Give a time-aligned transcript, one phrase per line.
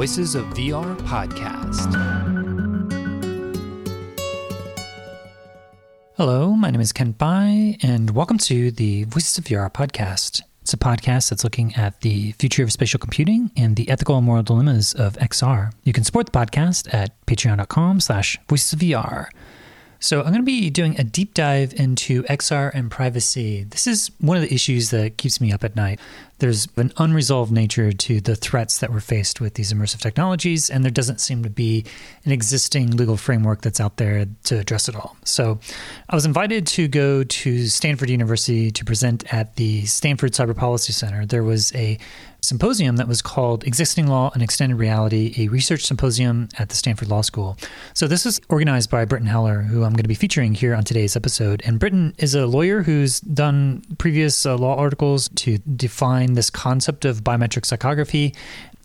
[0.00, 1.92] Voices of VR podcast.
[6.16, 10.40] Hello, my name is Kent Bye, and welcome to the Voices of VR podcast.
[10.62, 14.24] It's a podcast that's looking at the future of spatial computing and the ethical and
[14.24, 15.70] moral dilemmas of XR.
[15.84, 19.26] You can support the podcast at patreon.com slash voices of VR.
[20.02, 23.64] So, I'm going to be doing a deep dive into XR and privacy.
[23.64, 26.00] This is one of the issues that keeps me up at night.
[26.40, 30.82] There's an unresolved nature to the threats that we're faced with these immersive technologies, and
[30.82, 31.84] there doesn't seem to be
[32.24, 35.16] an existing legal framework that's out there to address it all.
[35.24, 35.60] So,
[36.08, 40.92] I was invited to go to Stanford University to present at the Stanford Cyber Policy
[40.92, 41.26] Center.
[41.26, 41.98] There was a
[42.42, 47.08] symposium that was called Existing Law and Extended Reality, a research symposium at the Stanford
[47.08, 47.56] Law School.
[47.94, 50.84] So, this is organized by Brittan Heller, who I'm going to be featuring here on
[50.84, 51.62] today's episode.
[51.64, 57.04] And Brittan is a lawyer who's done previous uh, law articles to define this concept
[57.04, 58.34] of biometric psychography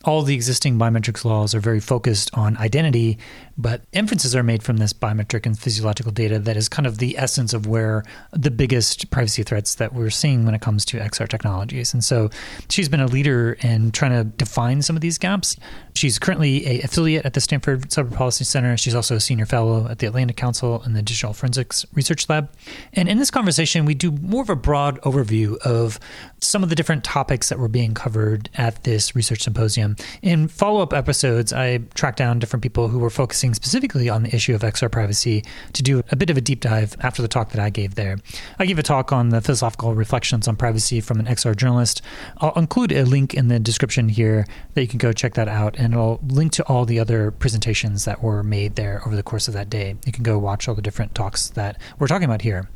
[0.06, 3.18] all the existing biometrics laws are very focused on identity,
[3.58, 7.18] but inferences are made from this biometric and physiological data that is kind of the
[7.18, 11.28] essence of where the biggest privacy threats that we're seeing when it comes to XR
[11.28, 11.94] technologies.
[11.94, 12.30] And so
[12.70, 15.58] she's been a leader in trying to define some of these gaps.
[15.96, 18.78] She's currently a affiliate at the Stanford Cyber Policy Center.
[18.78, 22.50] She's also a senior fellow at the Atlantic Council and the Digital Forensics Research Lab.
[22.94, 26.00] And in this conversation, we do more of a broad overview of
[26.40, 29.95] some of the different topics that were being covered at this research symposium.
[30.22, 34.36] In follow up episodes, I tracked down different people who were focusing specifically on the
[34.36, 35.44] issue of XR privacy
[35.74, 38.18] to do a bit of a deep dive after the talk that I gave there.
[38.60, 42.02] I gave a talk on the philosophical reflections on privacy from an XR journalist.
[42.38, 45.76] I'll include a link in the description here that you can go check that out
[45.78, 49.48] and it'll link to all the other presentations that were made there over the course
[49.48, 49.96] of that day.
[50.06, 52.70] You can go watch all the different talks that we're talking about here.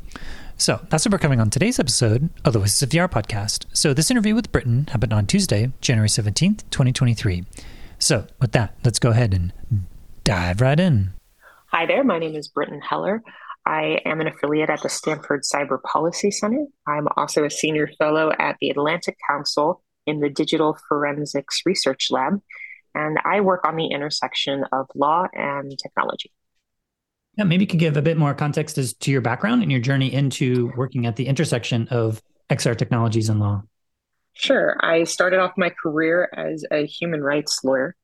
[0.60, 3.64] So that's what we're covering on today's episode of the Voices of VR podcast.
[3.72, 7.44] So this interview with Brittan happened on Tuesday, January 17th, 2023.
[7.98, 9.54] So with that, let's go ahead and
[10.22, 11.14] dive right in.
[11.68, 13.22] Hi there, my name is Brittan Heller.
[13.64, 16.66] I am an affiliate at the Stanford Cyber Policy Center.
[16.86, 22.38] I'm also a senior fellow at the Atlantic Council in the Digital Forensics Research Lab
[22.94, 26.32] and I work on the intersection of law and technology.
[27.36, 29.80] Yeah, maybe you could give a bit more context as to your background and your
[29.80, 32.20] journey into working at the intersection of
[32.50, 33.62] XR technologies and law.
[34.32, 34.76] Sure.
[34.80, 37.94] I started off my career as a human rights lawyer.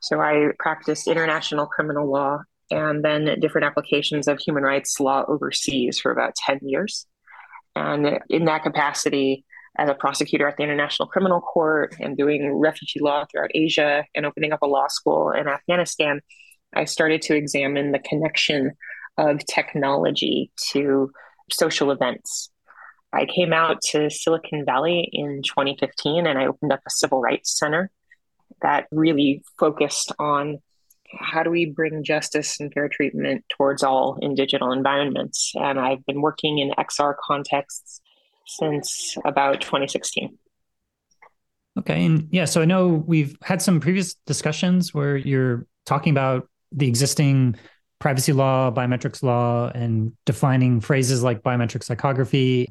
[0.00, 2.40] So I practiced international criminal law
[2.70, 7.06] and then different applications of human rights law overseas for about 10 years.
[7.76, 9.44] And in that capacity,
[9.78, 14.26] as a prosecutor at the International Criminal Court and doing refugee law throughout Asia and
[14.26, 16.20] opening up a law school in Afghanistan,
[16.74, 18.72] I started to examine the connection
[19.18, 21.10] of technology to
[21.50, 22.50] social events.
[23.12, 27.58] I came out to Silicon Valley in 2015 and I opened up a civil rights
[27.58, 27.90] center
[28.62, 30.58] that really focused on
[31.18, 35.52] how do we bring justice and fair treatment towards all in digital environments.
[35.54, 38.00] And I've been working in XR contexts
[38.46, 40.38] since about 2016.
[41.78, 42.04] Okay.
[42.04, 46.88] And yeah, so I know we've had some previous discussions where you're talking about the
[46.88, 47.56] existing
[47.98, 52.66] privacy law, biometrics law, and defining phrases like biometric psychography.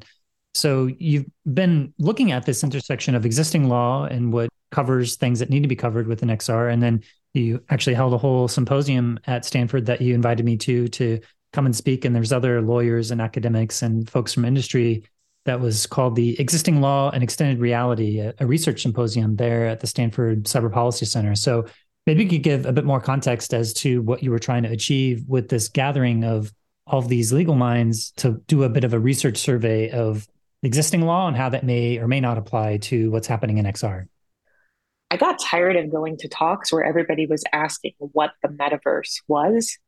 [0.54, 5.48] So you've been looking at this intersection of existing law and what covers things that
[5.48, 6.70] need to be covered within XR.
[6.70, 7.02] And then
[7.32, 11.20] you actually held a whole symposium at Stanford that you invited me to to
[11.52, 12.04] come and speak.
[12.04, 15.04] And there's other lawyers and academics and folks from industry
[15.44, 19.86] that was called the Existing Law and Extended Reality, a, research symposium there at the
[19.86, 21.34] Stanford Cyber Policy Center.
[21.34, 21.66] So
[22.06, 24.70] maybe you could give a bit more context as to what you were trying to
[24.70, 26.52] achieve with this gathering of
[26.86, 30.26] all of these legal minds to do a bit of a research survey of
[30.62, 34.06] existing law and how that may or may not apply to what's happening in XR.
[35.10, 39.78] I got tired of going to talks where everybody was asking what the metaverse was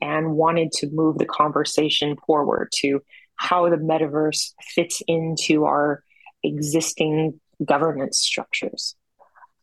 [0.00, 3.00] and wanted to move the conversation forward to
[3.36, 6.02] how the metaverse fits into our
[6.42, 8.94] existing governance structures.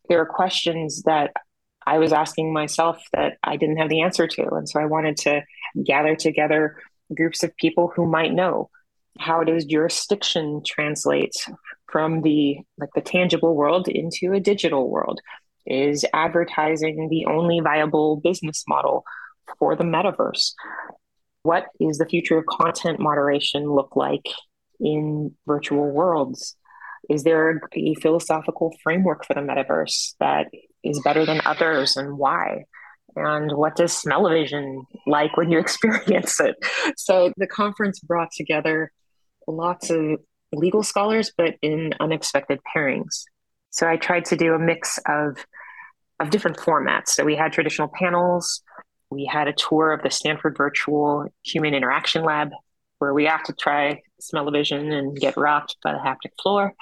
[0.08, 1.32] There are questions that
[1.86, 4.54] I was asking myself that I didn't have the answer to.
[4.54, 5.42] And so I wanted to
[5.84, 6.76] gather together
[7.14, 8.70] groups of people who might know
[9.18, 11.34] how does jurisdiction translate
[11.90, 15.20] from the like the tangible world into a digital world
[15.64, 19.04] is advertising the only viable business model
[19.58, 20.52] for the metaverse
[21.46, 24.26] what is the future of content moderation look like
[24.80, 26.56] in virtual worlds?
[27.08, 30.48] Is there a philosophical framework for the metaverse that
[30.82, 32.64] is better than others and why?
[33.14, 36.56] And what does smell-o-vision like when you experience it?
[36.96, 38.92] So the conference brought together
[39.46, 40.20] lots of
[40.52, 43.24] legal scholars, but in unexpected pairings.
[43.70, 45.44] So I tried to do a mix of
[46.18, 47.08] of different formats.
[47.08, 48.62] So we had traditional panels,
[49.10, 52.50] we had a tour of the Stanford Virtual Human Interaction Lab,
[52.98, 56.74] where we got to try smell-o-vision and get rocked by the haptic floor.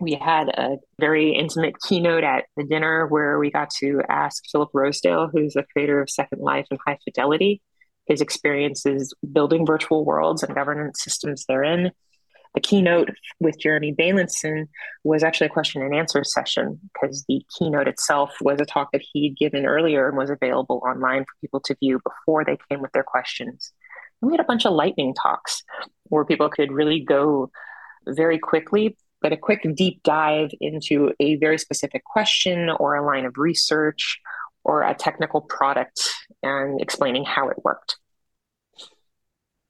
[0.00, 4.70] We had a very intimate keynote at the dinner where we got to ask Philip
[4.74, 7.62] Rosedale, who's the creator of Second Life and High Fidelity,
[8.06, 11.92] his experiences building virtual worlds and governance systems therein.
[12.54, 13.08] The keynote
[13.40, 14.68] with Jeremy Bailenson
[15.04, 19.04] was actually a question and answer session because the keynote itself was a talk that
[19.12, 22.92] he'd given earlier and was available online for people to view before they came with
[22.92, 23.72] their questions.
[24.22, 25.62] And we had a bunch of lightning talks
[26.04, 27.50] where people could really go
[28.06, 33.24] very quickly, but a quick deep dive into a very specific question or a line
[33.24, 34.18] of research
[34.64, 36.08] or a technical product
[36.42, 37.96] and explaining how it worked.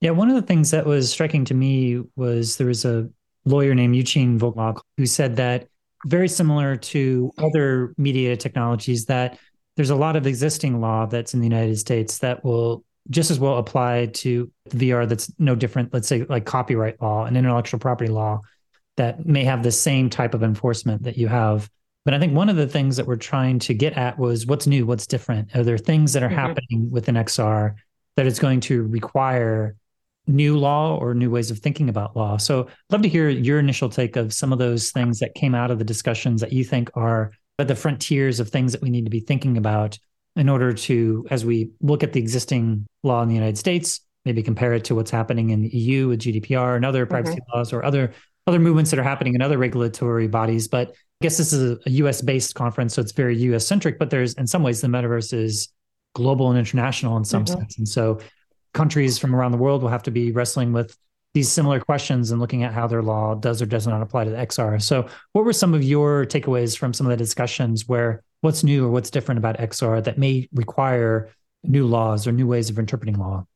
[0.00, 3.08] Yeah, one of the things that was striking to me was there was a
[3.44, 5.68] lawyer named Eugene Volokh who said that
[6.06, 9.38] very similar to other media technologies that
[9.76, 13.38] there's a lot of existing law that's in the United States that will just as
[13.38, 18.10] well apply to VR that's no different, let's say like copyright law and intellectual property
[18.10, 18.40] law
[18.96, 21.68] that may have the same type of enforcement that you have.
[22.04, 24.66] But I think one of the things that we're trying to get at was what's
[24.66, 25.54] new, what's different.
[25.54, 26.36] Are there things that are mm-hmm.
[26.36, 27.74] happening within XR
[28.16, 29.76] that is going to require
[30.26, 32.36] new law or new ways of thinking about law.
[32.36, 35.54] So, I'd love to hear your initial take of some of those things that came
[35.54, 38.90] out of the discussions that you think are at the frontiers of things that we
[38.90, 39.98] need to be thinking about
[40.36, 44.42] in order to, as we look at the existing law in the United States, maybe
[44.42, 47.58] compare it to what's happening in the EU with GDPR and other privacy mm-hmm.
[47.58, 48.12] laws or other
[48.48, 50.66] other movements that are happening in other regulatory bodies.
[50.66, 54.10] But I guess this is a US based conference, so it's very US centric, but
[54.10, 55.68] there's in some ways the metaverse is
[56.14, 57.60] global and international in some mm-hmm.
[57.60, 57.78] sense.
[57.78, 58.18] And so
[58.74, 60.96] countries from around the world will have to be wrestling with
[61.34, 64.30] these similar questions and looking at how their law does or does not apply to
[64.30, 64.82] the XR.
[64.82, 68.84] So, what were some of your takeaways from some of the discussions where what's new
[68.84, 71.30] or what's different about XR that may require
[71.62, 73.46] new laws or new ways of interpreting law?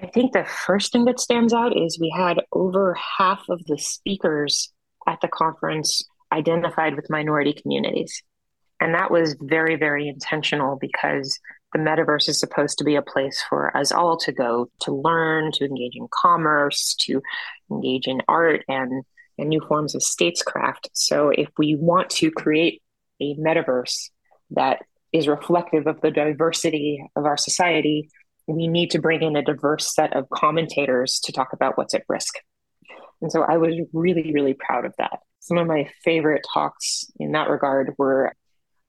[0.00, 3.78] I think the first thing that stands out is we had over half of the
[3.78, 4.72] speakers
[5.08, 8.22] at the conference identified with minority communities.
[8.80, 11.38] And that was very, very intentional because
[11.72, 15.50] the metaverse is supposed to be a place for us all to go to learn,
[15.52, 17.20] to engage in commerce, to
[17.70, 19.04] engage in art and,
[19.36, 20.88] and new forms of statescraft.
[20.92, 22.82] So, if we want to create
[23.20, 24.10] a metaverse
[24.50, 24.82] that
[25.12, 28.10] is reflective of the diversity of our society,
[28.46, 32.04] we need to bring in a diverse set of commentators to talk about what's at
[32.08, 32.34] risk.
[33.20, 35.20] And so I was really, really proud of that.
[35.40, 38.34] Some of my favorite talks in that regard were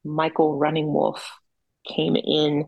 [0.04, 1.30] Michael Running Wolf
[1.88, 2.66] came in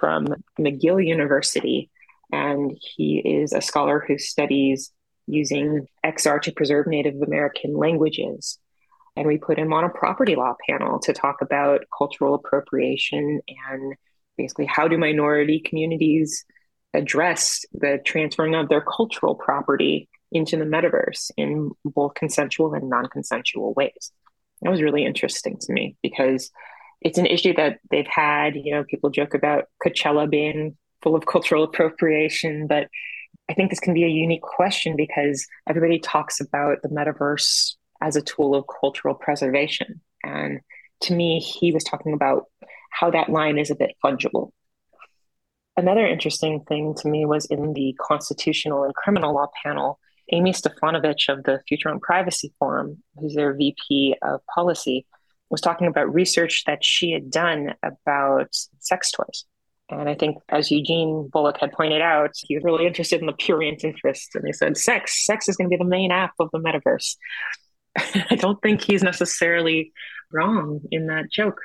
[0.00, 0.26] from
[0.58, 1.90] McGill University,
[2.30, 4.92] and he is a scholar who studies
[5.26, 8.58] using XR to preserve Native American languages.
[9.16, 13.94] And we put him on a property law panel to talk about cultural appropriation and
[14.38, 16.44] basically how do minority communities
[16.94, 23.06] address the transferring of their cultural property into the metaverse in both consensual and non
[23.06, 24.12] consensual ways.
[24.62, 26.50] That was really interesting to me because
[27.00, 28.54] it's an issue that they've had.
[28.54, 32.88] You know, people joke about Coachella being full of cultural appropriation, but
[33.50, 38.16] I think this can be a unique question because everybody talks about the metaverse as
[38.16, 40.00] a tool of cultural preservation.
[40.24, 40.60] And
[41.02, 42.46] to me, he was talking about
[42.90, 44.50] how that line is a bit fungible.
[45.76, 49.98] Another interesting thing to me was in the constitutional and criminal law panel,
[50.32, 55.06] Amie Stepanovich of the Future of Privacy Forum, who's their VP of policy,
[55.48, 59.44] was talking about research that she had done about sex toys.
[59.88, 63.34] And I think, as Eugene Volokh had pointed out, he was really interested in the
[63.34, 64.34] prurient interest.
[64.34, 67.16] And he said, sex, sex is going to be the main app of the metaverse.
[68.30, 69.92] I don't think he's necessarily
[70.32, 71.60] wrong in that joke.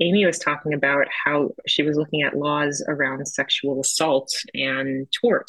[0.00, 5.46] Amie was talking about how she was looking at laws around sexual assault and tort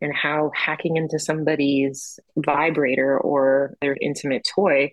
[0.00, 4.92] and how hacking into somebody's vibrator or their intimate toy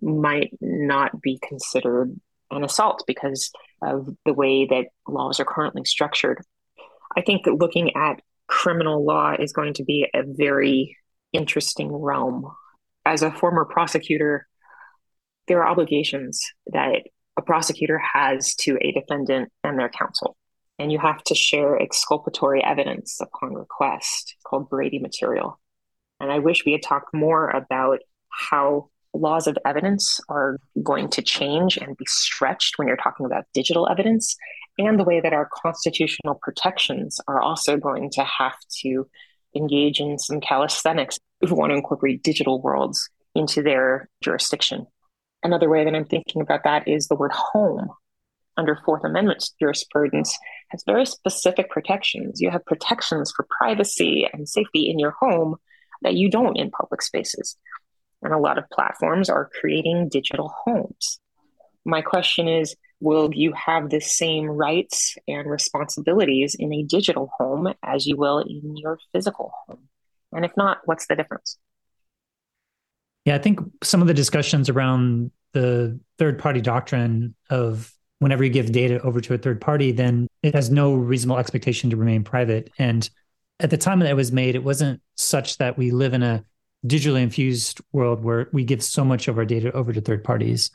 [0.00, 2.18] might not be considered
[2.50, 3.50] an assault because
[3.82, 6.40] of the way that laws are currently structured.
[7.16, 10.96] I think that looking at criminal law is going to be a very
[11.32, 12.50] interesting realm.
[13.04, 14.46] As a former prosecutor,
[15.48, 17.02] there are obligations that
[17.36, 20.36] a prosecutor has to a defendant and their counsel.
[20.78, 25.60] And you have to share exculpatory evidence upon request called Brady material.
[26.20, 31.22] And I wish we had talked more about how laws of evidence are going to
[31.22, 34.36] change and be stretched when you're talking about digital evidence,
[34.78, 39.06] and the way that our constitutional protections are also going to have to
[39.54, 44.86] engage in some calisthenics we want to incorporate digital worlds into their jurisdiction.
[45.42, 47.88] Another way that I'm thinking about that is the word home.
[48.56, 50.36] under Fourth Amendment jurisprudence
[50.68, 52.40] has very specific protections.
[52.40, 55.56] You have protections for privacy and safety in your home
[56.02, 57.56] that you don't in public spaces.
[58.22, 61.20] And a lot of platforms are creating digital homes.
[61.84, 67.72] My question is Will you have the same rights and responsibilities in a digital home
[67.82, 69.89] as you will in your physical home?
[70.32, 71.58] And if not, what's the difference?
[73.24, 78.50] Yeah, I think some of the discussions around the third party doctrine of whenever you
[78.50, 82.22] give data over to a third party, then it has no reasonable expectation to remain
[82.22, 82.70] private.
[82.78, 83.08] And
[83.58, 86.44] at the time that it was made, it wasn't such that we live in a
[86.86, 90.70] digitally infused world where we give so much of our data over to third parties.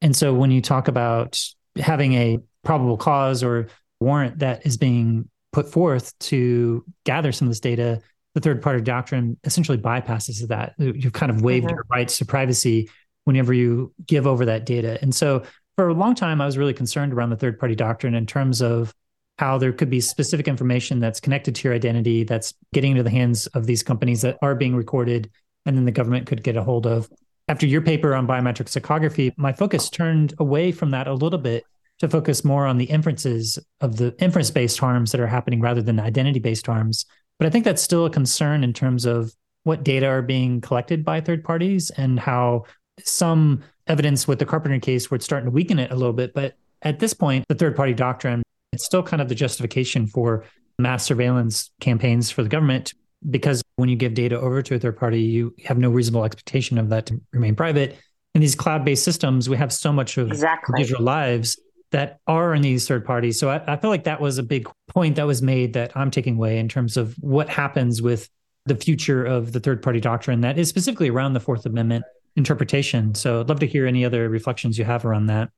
[0.00, 1.40] And so when you talk about
[1.76, 3.68] having a probable cause or
[4.00, 8.00] warrant that is being put forth to gather some of this data,
[8.34, 10.74] the third party doctrine essentially bypasses that.
[10.78, 11.74] You've kind of waived mm-hmm.
[11.74, 12.90] your rights to privacy
[13.24, 14.98] whenever you give over that data.
[15.02, 15.42] And so
[15.76, 18.60] for a long time, I was really concerned around the third party doctrine in terms
[18.60, 18.92] of
[19.38, 23.10] how there could be specific information that's connected to your identity that's getting into the
[23.10, 25.30] hands of these companies that are being recorded
[25.64, 27.08] and then the government could get a hold of.
[27.46, 31.64] After your paper on biometric psychography, my focus turned away from that a little bit
[32.00, 35.82] to focus more on the inferences of the inference based harms that are happening rather
[35.82, 37.06] than identity based harms.
[37.38, 39.32] But I think that's still a concern in terms of
[39.64, 42.64] what data are being collected by third parties and how
[43.04, 46.34] some evidence with the Carpenter case it's starting to weaken it a little bit.
[46.34, 48.42] But at this point, the third party doctrine,
[48.72, 50.44] it's still kind of the justification for
[50.78, 52.94] mass surveillance campaigns for the government
[53.28, 56.78] because when you give data over to a third party, you have no reasonable expectation
[56.78, 57.96] of that to remain private.
[58.34, 60.80] In these cloud based systems, we have so much of exactly.
[60.82, 61.58] digital lives
[61.90, 63.38] that are in these third parties.
[63.38, 66.10] So I, I feel like that was a big point that was made that I'm
[66.10, 68.28] taking away in terms of what happens with
[68.66, 72.04] the future of the third party doctrine that is specifically around the Fourth Amendment
[72.36, 73.14] interpretation.
[73.14, 75.50] So I'd love to hear any other reflections you have around that.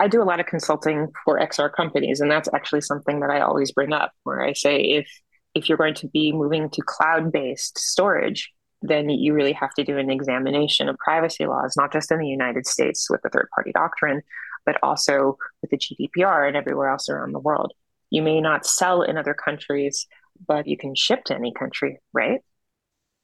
[0.00, 3.40] I do a lot of consulting for XR companies, and that's actually something that I
[3.40, 5.08] always bring up where I say if
[5.54, 9.98] if you're going to be moving to cloud-based storage, then you really have to do
[9.98, 14.22] an examination of privacy laws, not just in the United States with the third-party doctrine,
[14.64, 17.72] but also with the GDPR and everywhere else around the world.
[18.10, 20.06] You may not sell in other countries,
[20.46, 22.40] but you can ship to any country, right?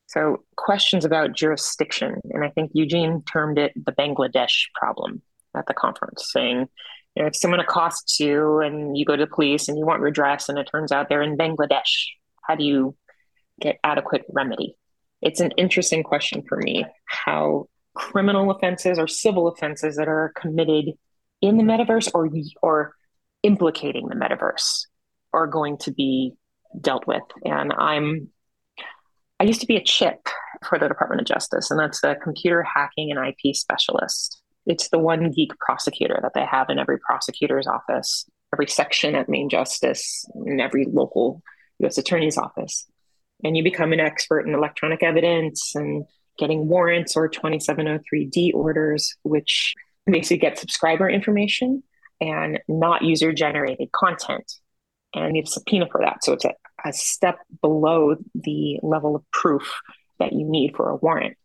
[0.07, 2.21] So, questions about jurisdiction.
[2.31, 5.23] And I think Eugene termed it the Bangladesh problem
[5.57, 6.69] at the conference, saying,
[7.17, 10.03] you know, if someone accosts you and you go to the police and you want
[10.03, 12.07] redress and it turns out they're in Bangladesh,
[12.43, 12.95] how do you
[13.61, 14.77] get adequate remedy?
[15.23, 20.93] It's an interesting question for me how criminal offenses or civil offenses that are committed
[21.47, 22.31] in the metaverse or
[22.63, 22.95] or
[23.43, 24.87] implicating the metaverse
[25.33, 26.33] are going to be
[26.81, 27.23] dealt with.
[27.45, 28.29] And I'm
[29.39, 30.29] I used to be a CHIP
[30.65, 34.41] for the Department of Justice, and that's a computer hacking and IP specialist.
[34.65, 39.29] It's the one geek prosecutor that they have in every prosecutor's office, every section at
[39.29, 41.43] Main Justice, in every local
[41.81, 41.99] U.S.
[41.99, 42.87] Attorney's office.
[43.45, 46.07] And you become an expert in electronic evidence and
[46.39, 49.75] getting warrants or 2703D orders, which
[50.07, 51.83] basically get subscriber information
[52.21, 54.51] and not user generated content.
[55.15, 56.25] And you have subpoena for that.
[56.25, 59.81] So it's a, a step below the level of proof
[60.19, 61.37] that you need for a warrant.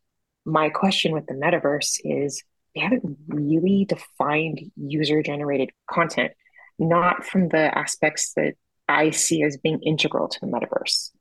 [0.45, 2.43] My question with the metaverse is
[2.75, 6.31] they haven't really defined user generated content,
[6.79, 8.53] not from the aspects that
[8.87, 11.11] I see as being integral to the metaverse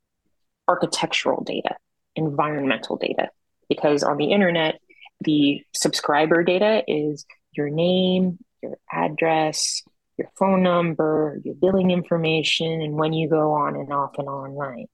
[0.69, 1.75] architectural data,
[2.15, 3.29] environmental data.
[3.69, 4.81] Because on the internet,
[5.21, 9.83] the subscriber data is your name, your address,
[10.17, 14.87] your phone number, your billing information, and when you go on and off and online.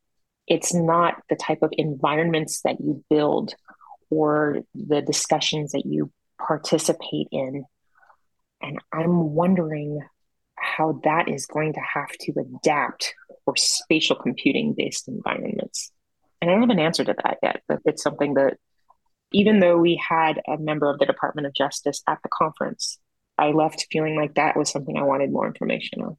[0.47, 3.54] It's not the type of environments that you build
[4.11, 7.64] or the discussions that you participate in.
[8.62, 10.00] And I'm wondering
[10.54, 13.14] how that is going to have to adapt
[13.45, 15.90] for spatial computing based environments.
[16.40, 18.59] And I don't have an answer to that yet, but it's something that
[19.33, 22.99] even though we had a member of the Department of Justice at the conference,
[23.38, 26.16] I left feeling like that was something I wanted more information on.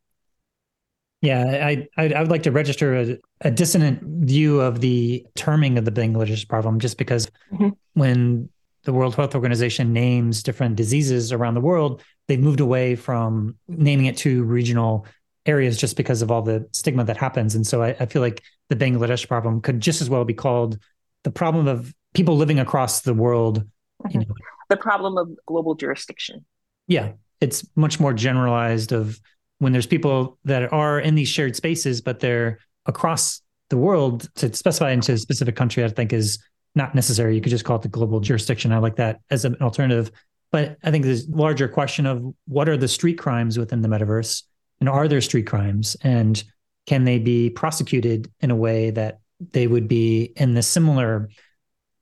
[1.22, 5.86] Yeah, I I, would like to register a, a, dissonant view of the terming of
[5.86, 7.70] the Bangladesh problem, just because mm-hmm.
[7.96, 8.50] when
[8.84, 14.06] the World Health Organization names different diseases around the world, they've moved away from naming
[14.06, 15.08] it to regional
[15.48, 17.56] areas just because of all the stigma that happens.
[17.56, 20.78] And so I, I feel like the Bangladesh problem could just as well be called
[21.24, 23.64] the problem of people living across the world.
[24.10, 24.30] You mm-hmm.
[24.30, 24.36] know,
[24.70, 26.44] the problem of global jurisdiction.
[26.88, 29.22] Yeah, it's much more generalized of
[29.60, 34.54] when there's people that are in these shared spaces, but they're across the world to
[34.54, 36.40] specify into a specific country, I think is
[36.74, 37.36] not necessary.
[37.36, 38.72] You could just call it the global jurisdiction.
[38.72, 40.12] I like that as an alternative.
[40.52, 44.44] But I think there's larger question of what are the street crimes within the metaverse?
[44.80, 45.98] And are there street crimes?
[46.02, 46.42] And
[46.86, 49.20] can they be prosecuted in a way that
[49.52, 51.30] they would be in the similar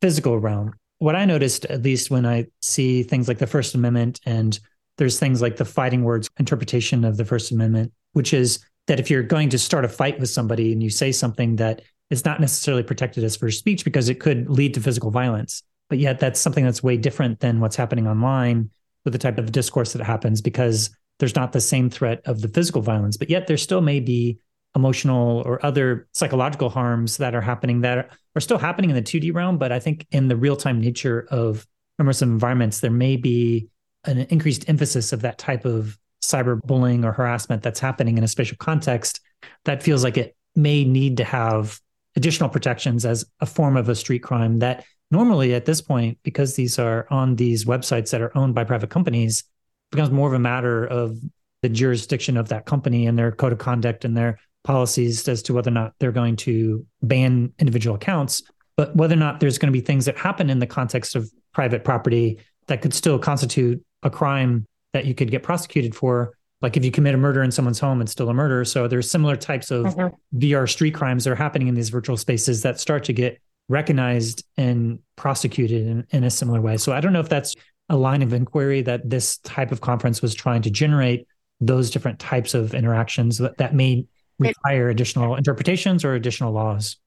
[0.01, 0.73] physical realm?
[0.99, 4.57] What I noticed, at least when I see things like the First Amendment and
[4.97, 9.09] there's things like the fighting words interpretation of the First Amendment, which is that if
[9.09, 12.39] you're going to start a fight with somebody and you say something that is not
[12.39, 16.39] necessarily protected as first speech because it could lead to physical violence, but yet that's
[16.39, 18.69] something that's way different than what's happening online
[19.03, 22.47] with the type of discourse that happens because there's not the same threat of the
[22.47, 24.37] physical violence, but yet there still may be
[24.75, 29.33] emotional or other psychological harms that are happening that are still happening in the 2D
[29.33, 29.57] realm.
[29.57, 31.65] But I think in the real time nature of
[32.01, 33.69] immersive environments, there may be
[34.05, 38.57] an increased emphasis of that type of cyberbullying or harassment that's happening in a spatial
[38.57, 39.21] context
[39.65, 41.79] that feels like it may need to have
[42.15, 46.55] additional protections as a form of a street crime that normally at this point because
[46.55, 49.43] these are on these websites that are owned by private companies
[49.91, 51.17] becomes more of a matter of
[51.61, 55.53] the jurisdiction of that company and their code of conduct and their policies as to
[55.53, 58.43] whether or not they're going to ban individual accounts
[58.77, 61.31] but whether or not there's going to be things that happen in the context of
[61.53, 66.33] private property that could still constitute a crime that you could get prosecuted for.
[66.61, 68.65] Like if you commit a murder in someone's home, it's still a murder.
[68.65, 70.37] So there's similar types of mm-hmm.
[70.37, 74.43] VR street crimes that are happening in these virtual spaces that start to get recognized
[74.57, 76.77] and prosecuted in, in a similar way.
[76.77, 77.55] So I don't know if that's
[77.89, 81.27] a line of inquiry that this type of conference was trying to generate
[81.61, 84.05] those different types of interactions that, that may
[84.39, 86.97] require additional interpretations or additional laws.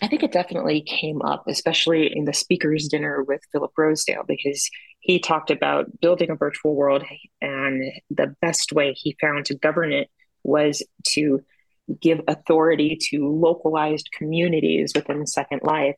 [0.00, 4.68] I think it definitely came up, especially in the speakers' dinner with Philip Rosedale, because
[4.98, 7.04] he talked about building a virtual world.
[7.40, 10.10] And the best way he found to govern it
[10.42, 11.40] was to
[12.00, 15.96] give authority to localized communities within Second Life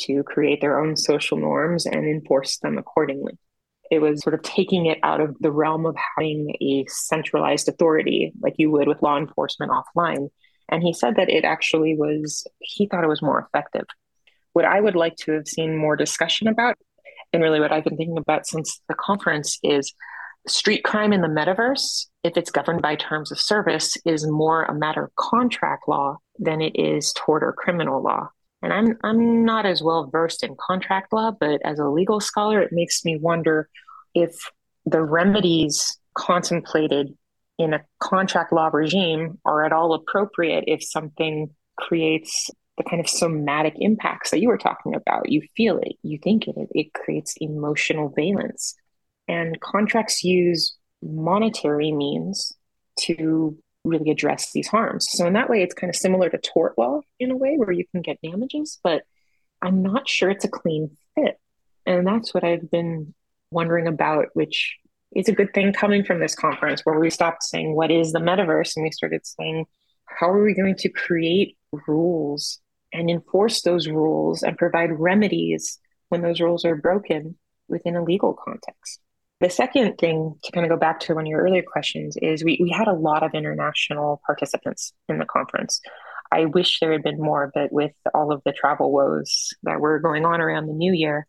[0.00, 3.38] to create their own social norms and enforce them accordingly.
[3.92, 8.32] It was sort of taking it out of the realm of having a centralized authority
[8.40, 10.28] like you would with law enforcement offline
[10.72, 13.84] and he said that it actually was, he thought it was more effective.
[14.54, 16.76] What I would like to have seen more discussion about,
[17.32, 19.92] and really what I've been thinking about since the conference, is
[20.48, 24.74] street crime in the metaverse, if it's governed by terms of service, is more a
[24.74, 28.30] matter of contract law than it is tort or criminal law.
[28.62, 32.62] And I'm I'm not as well versed in contract law, but as a legal scholar,
[32.62, 33.68] it makes me wonder
[34.14, 34.50] if
[34.84, 37.16] the remedies contemplated
[37.58, 43.08] in a contract law regime are at all appropriate if something creates the kind of
[43.08, 45.30] somatic impacts that you were talking about.
[45.30, 48.74] You feel it, you think it, it creates emotional valence.
[49.28, 52.52] And contracts use monetary means
[53.00, 55.08] to really address these harms.
[55.10, 57.72] So, in that way, it's kind of similar to tort law in a way where
[57.72, 59.02] you can get damages, but
[59.60, 61.38] I'm not sure it's a clean fit.
[61.86, 63.14] And that's what I've been
[63.52, 64.76] wondering about, which
[65.14, 68.18] is a good thing coming from this conference where we stopped saying what is the
[68.18, 68.76] metaverse?
[68.76, 69.66] And we started saying
[70.06, 72.58] how are we going to create rules
[72.92, 77.36] and enforce those rules and provide remedies when those rules are broken
[77.68, 79.00] within a legal context?
[79.40, 82.44] The second thing to kind of go back to one of your earlier questions is
[82.44, 85.80] we, we had a lot of international participants in the conference.
[86.30, 89.98] I wish there had been more but with all of the travel woes that were
[89.98, 91.26] going on around the new year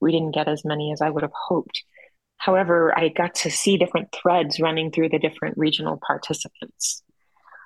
[0.00, 1.82] we didn't get as many as i would have hoped
[2.38, 7.02] However, I got to see different threads running through the different regional participants.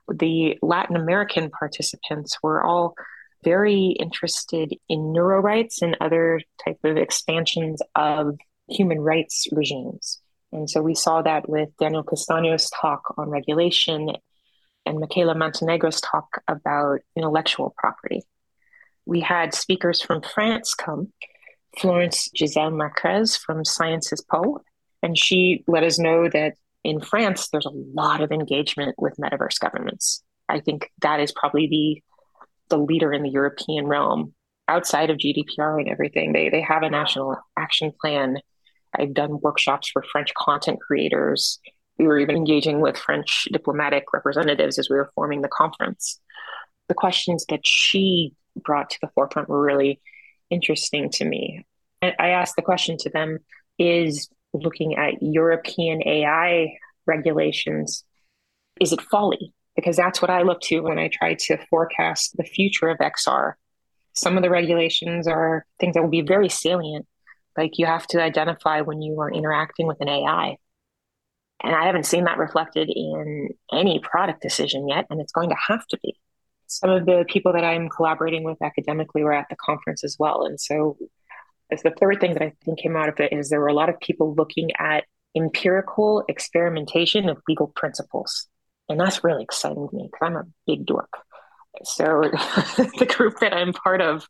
[0.08, 2.94] The Latin American participants were all
[3.42, 8.38] very interested in neuro rights and other type of expansions of
[8.68, 10.20] human rights regimes.
[10.52, 14.10] And so we saw that with Daniel Castaño's talk on regulation
[14.86, 18.22] and Michaela Montenegro's talk about intellectual property.
[19.06, 21.12] We had speakers from France come
[21.78, 24.60] Florence G'sell Marquez from Sciences Po.
[25.02, 26.54] And she let us know that
[26.84, 30.22] in France, there's a lot of engagement with metaverse governments.
[30.48, 32.02] I think that is probably the
[32.70, 34.32] the leader in the European realm
[34.68, 36.32] outside of GDPR and everything.
[36.32, 38.38] They they have a national action plan.
[38.98, 41.60] I've done workshops for French content creators.
[41.98, 46.18] We were even engaging with French diplomatic representatives as we were forming the conference.
[46.88, 50.00] The questions that she brought to the forefront were really
[50.50, 51.64] interesting to me.
[52.02, 53.38] I asked the question to them
[53.78, 58.04] is looking at European AI regulations,
[58.80, 59.52] is it folly?
[59.76, 63.54] Because that's what I look to when I try to forecast the future of XR.
[64.14, 67.06] Some of the regulations are things that will be very salient,
[67.56, 70.56] like you have to identify when you are interacting with an AI.
[71.62, 75.56] And I haven't seen that reflected in any product decision yet, and it's going to
[75.68, 76.16] have to be
[76.70, 80.44] some of the people that I'm collaborating with academically were at the conference as well.
[80.44, 80.96] And so
[81.70, 83.88] the third thing that I think came out of it is there were a lot
[83.88, 85.04] of people looking at
[85.36, 88.48] empirical experimentation of legal principles.
[88.88, 91.12] And that's really exciting to me because I'm a big dork.
[91.82, 92.04] So
[92.98, 94.26] the group that I'm part of,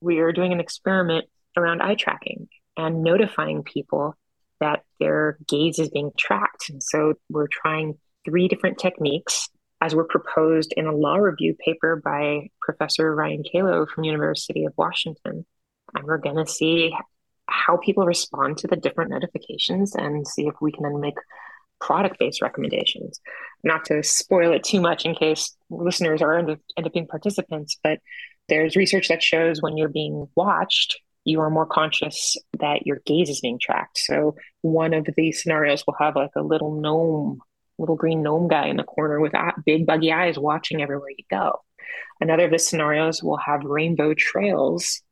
[0.00, 4.14] we are doing an experiment around eye tracking and notifying people
[4.60, 6.70] that their gaze is being tracked.
[6.70, 9.48] And so we're trying three different techniques
[9.84, 14.72] as were proposed in a law review paper by Professor Ryan Calo from University of
[14.78, 15.44] Washington.
[15.94, 16.94] And we're going to see
[17.46, 21.16] how people respond to the different notifications and see if we can then make
[21.82, 23.20] product based recommendations.
[23.62, 27.06] Not to spoil it too much in case listeners are end up, end up being
[27.06, 27.98] participants, but
[28.48, 33.28] there's research that shows when you're being watched, you are more conscious that your gaze
[33.28, 33.98] is being tracked.
[33.98, 37.40] So one of these scenarios will have like a little gnome,
[37.78, 39.32] little green gnome guy in the corner with
[39.64, 41.60] big buggy eyes watching everywhere you go.
[42.20, 45.02] Another of the scenarios will have rainbow trails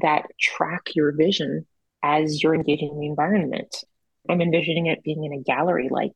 [0.00, 1.66] that track your vision
[2.02, 3.84] as you're engaging in the environment.
[4.28, 6.14] I'm envisioning it being in a gallery like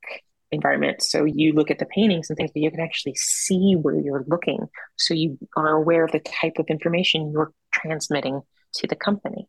[0.53, 1.03] environment.
[1.03, 4.24] So you look at the paintings and things, but you can actually see where you're
[4.26, 4.66] looking.
[4.96, 8.40] So you are aware of the type of information you're transmitting
[8.74, 9.48] to the company.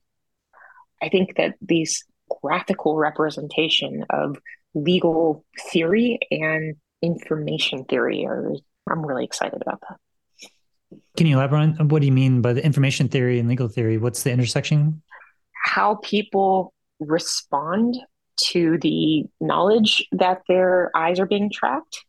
[1.02, 2.06] I think that these
[2.42, 4.38] graphical representation of
[4.74, 8.54] legal theory and information theory are
[8.90, 9.98] I'm really excited about that.
[11.18, 13.98] Can you elaborate on what do you mean by the information theory and legal theory?
[13.98, 15.02] What's the intersection?
[15.54, 17.98] How people respond
[18.38, 22.06] to the knowledge that their eyes are being tracked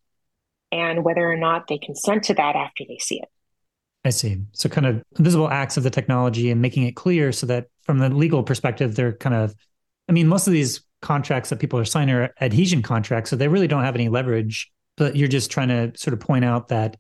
[0.71, 3.29] and whether or not they consent to that after they see it.
[4.05, 4.39] I see.
[4.53, 7.99] So, kind of visible acts of the technology and making it clear so that from
[7.99, 9.55] the legal perspective, they're kind of,
[10.09, 13.49] I mean, most of these contracts that people are signing are adhesion contracts, so they
[13.49, 16.97] really don't have any leverage, but you're just trying to sort of point out that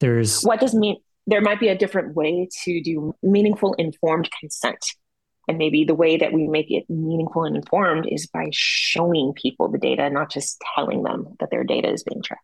[0.00, 0.42] there's.
[0.42, 0.96] What does mean?
[1.26, 4.84] There might be a different way to do meaningful informed consent.
[5.48, 9.68] And maybe the way that we make it meaningful and informed is by showing people
[9.68, 12.42] the data, not just telling them that their data is being tracked.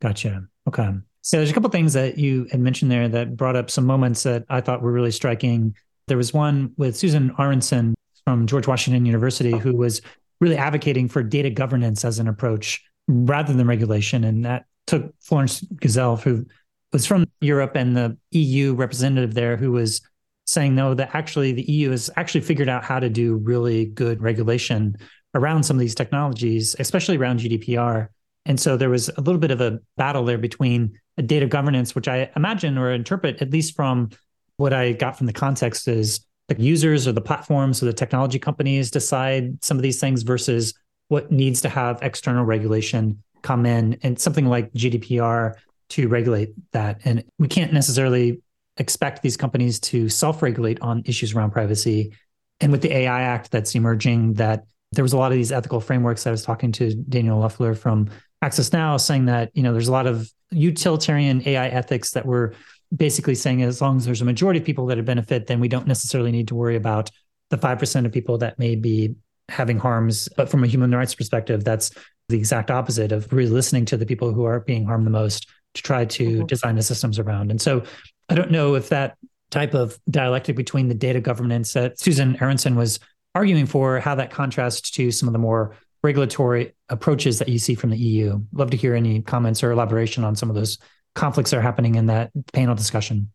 [0.00, 0.44] Gotcha.
[0.68, 0.88] Okay.
[1.22, 4.22] So there's a couple things that you had mentioned there that brought up some moments
[4.22, 5.74] that I thought were really striking.
[6.06, 10.00] There was one with Susan Aaronson from George Washington University who was
[10.40, 14.24] really advocating for data governance as an approach rather than regulation.
[14.24, 16.46] And that took Florence G'sell, who
[16.92, 20.00] was from Europe and the EU representative there, who was
[20.46, 24.22] saying no, that actually the EU has actually figured out how to do really good
[24.22, 24.96] regulation
[25.34, 28.08] around some of these technologies, especially around GDPR.
[28.46, 32.08] And so there was a little bit of a battle there between data governance, which
[32.08, 34.08] I imagine or interpret, at least from
[34.56, 38.38] what I got from the context, is the users or the platforms or the technology
[38.38, 40.74] companies decide some of these things versus
[41.08, 45.54] what needs to have external regulation come in and something like GDPR
[45.90, 47.00] to regulate that.
[47.04, 48.40] And we can't necessarily
[48.78, 52.12] expect these companies to self-regulate on issues around privacy.
[52.60, 55.80] And with the AI Act that's emerging, that there was a lot of these ethical
[55.80, 56.26] frameworks.
[56.26, 58.08] I was talking to Daniel Leufer from
[58.40, 62.54] Access Now, saying that you know there's a lot of utilitarian AI ethics that were
[62.94, 65.68] basically saying as long as there's a majority of people that are benefit, then we
[65.68, 67.10] don't necessarily need to worry about
[67.50, 69.14] the five percent of people that may be
[69.48, 70.28] having harms.
[70.36, 71.90] But from a human rights perspective, that's
[72.28, 75.48] the exact opposite of really listening to the people who are being harmed the most
[75.74, 76.46] to try to mm-hmm.
[76.46, 77.50] design the systems around.
[77.50, 77.82] And so
[78.28, 79.16] I don't know if that
[79.50, 83.00] type of dialectic between the data governance that Susan Aaronson was
[83.34, 87.74] arguing for, how that contrasts to some of the more regulatory approaches that you see
[87.74, 88.40] from the EU.
[88.52, 90.78] Love to hear any comments or elaboration on some of those
[91.18, 93.30] conflicts are happening in that panel discussion.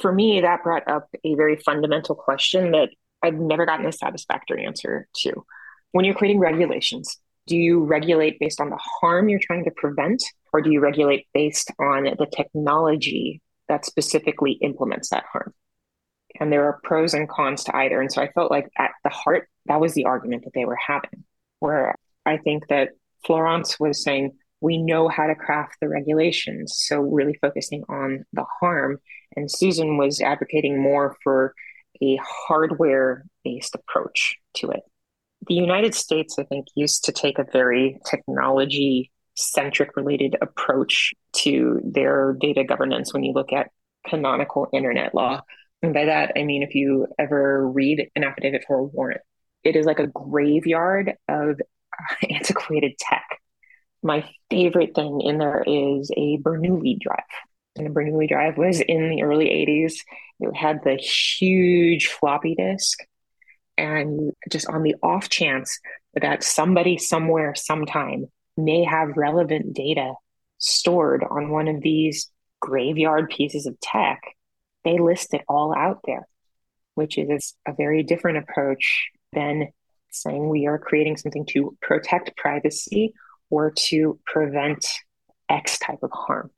[0.00, 2.90] For me, that brought up a very fundamental question that
[3.22, 5.44] I've never gotten a satisfactory answer to.
[5.92, 10.22] When you're creating regulations, do you regulate based on the harm you're trying to prevent,
[10.52, 15.54] or do you regulate based on the technology that specifically implements that harm.
[16.38, 18.00] And there are pros and cons to either.
[18.00, 20.76] And so I felt like at the heart, that was the argument that they were
[20.76, 21.24] having,
[21.60, 21.94] where
[22.26, 22.90] I think that
[23.24, 26.74] Florence was saying, we know how to craft the regulations.
[26.76, 28.98] So really focusing on the harm.
[29.36, 31.54] And Susan was advocating more for
[32.02, 34.80] a hardware based approach to it.
[35.46, 41.80] The United States, I think, used to take a very technology centric related approach to
[41.82, 43.70] their data governance when you look at
[44.06, 45.40] canonical internet law.
[45.82, 49.22] And by that, I mean, if you ever read an affidavit for a warrant,
[49.64, 51.58] it is like a graveyard of
[52.30, 53.29] antiquated tech.
[54.02, 57.18] My favorite thing in there is a Bernoulli drive.
[57.76, 59.94] And a Bernoulli drive was in the early 80s.
[60.40, 62.98] It had the huge floppy disk.
[63.76, 65.78] And just on the off chance
[66.14, 70.14] that somebody somewhere sometime may have relevant data
[70.58, 74.20] stored on one of these graveyard pieces of tech,
[74.84, 76.26] they list it all out there
[77.00, 79.68] which is a very different approach than
[80.10, 83.14] saying we are creating something to protect privacy
[83.50, 84.86] or to prevent
[85.48, 86.50] X type of harm.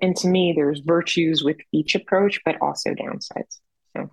[0.00, 3.60] And to me, there's virtues with each approach, but also downsides.
[3.96, 4.10] So.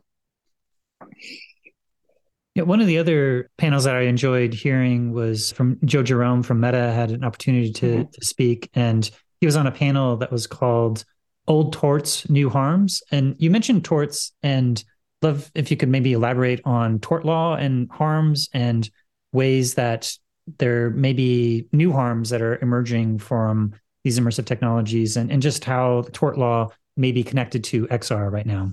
[2.55, 6.59] Yeah, one of the other panels that I enjoyed hearing was from Joe Jerome from
[6.59, 8.11] Meta had an opportunity to, mm-hmm.
[8.11, 11.05] to speak, and he was on a panel that was called
[11.47, 14.83] "Old Torts, New Harms." And you mentioned torts, and
[15.21, 18.89] love if you could maybe elaborate on tort law and harms and
[19.31, 20.11] ways that
[20.57, 25.63] there may be new harms that are emerging from these immersive technologies, and, and just
[25.65, 28.71] how tort law may be connected to XR right now.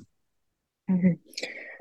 [0.90, 1.12] Mm-hmm.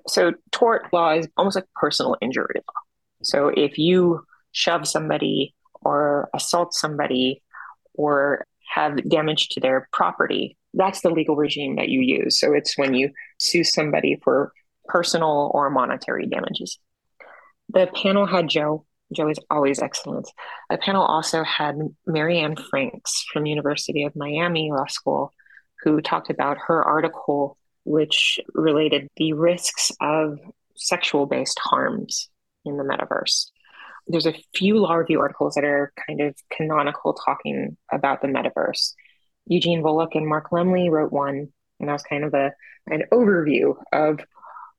[0.08, 2.82] So tort law is almost like personal injury law.
[3.24, 7.42] So if you shove somebody or assault somebody
[7.94, 12.40] or have damage to their property, that's the legal regime that you use.
[12.40, 14.52] So it's when you sue somebody for
[14.86, 16.78] personal or monetary damages.
[17.70, 18.86] The panel had Joe.
[19.16, 20.30] Joe is always excellent.
[20.70, 25.34] The panel also had Mary Anne Franks from University of Miami Law School,
[25.84, 30.40] who talked about her article which related the risks of
[30.76, 32.30] sexual based harms
[32.66, 33.46] in the metaverse.
[34.08, 38.94] There's a few law review articles that are kind of canonical talking about the metaverse.
[39.48, 41.48] Eugene Volokh and Mark Lemley wrote one,
[41.80, 42.52] and that was kind of a
[42.88, 44.20] an overview of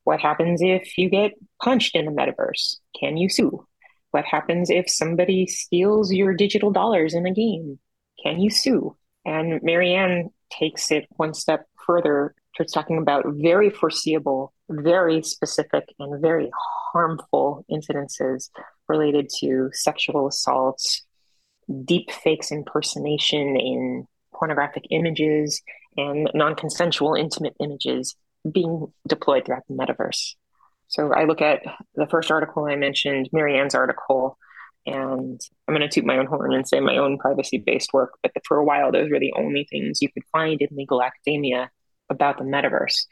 [0.03, 2.77] what happens if you get punched in the metaverse.
[2.97, 3.65] Can you sue?
[4.11, 7.79] What happens if somebody steals your digital dollars in a game?
[8.23, 8.95] Can you sue?
[9.25, 15.83] And Mary Anne takes it one step further starts talking about very foreseeable, very specific,
[15.99, 16.49] and very
[16.91, 18.49] harmful incidences
[18.87, 21.05] related to sexual assaults,
[21.85, 25.61] deep fakes impersonation in pornographic images,
[25.97, 28.15] and non consensual intimate images
[28.51, 30.33] being deployed throughout the metaverse.
[30.87, 31.61] So I look at
[31.95, 34.37] the first article I mentioned, Mary Anne's article,
[34.85, 38.17] and I'm going to toot my own horn and say my own privacy based work.
[38.23, 41.69] But for a while, those were the only things you could find in legal academia
[42.09, 43.05] about the metaverse.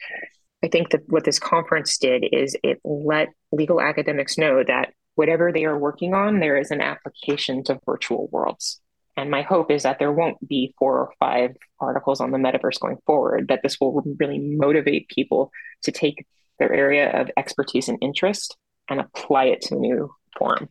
[0.64, 5.52] I think that what this conference did is it let legal academics know that whatever
[5.52, 8.80] they are working on, there is an application to virtual worlds.
[9.18, 12.80] And my hope is that there won't be four or five articles on the metaverse
[12.80, 15.50] going forward, that this will really motivate people
[15.82, 16.26] to take
[16.58, 18.56] their area of expertise and interest
[18.88, 20.68] and apply it to new form.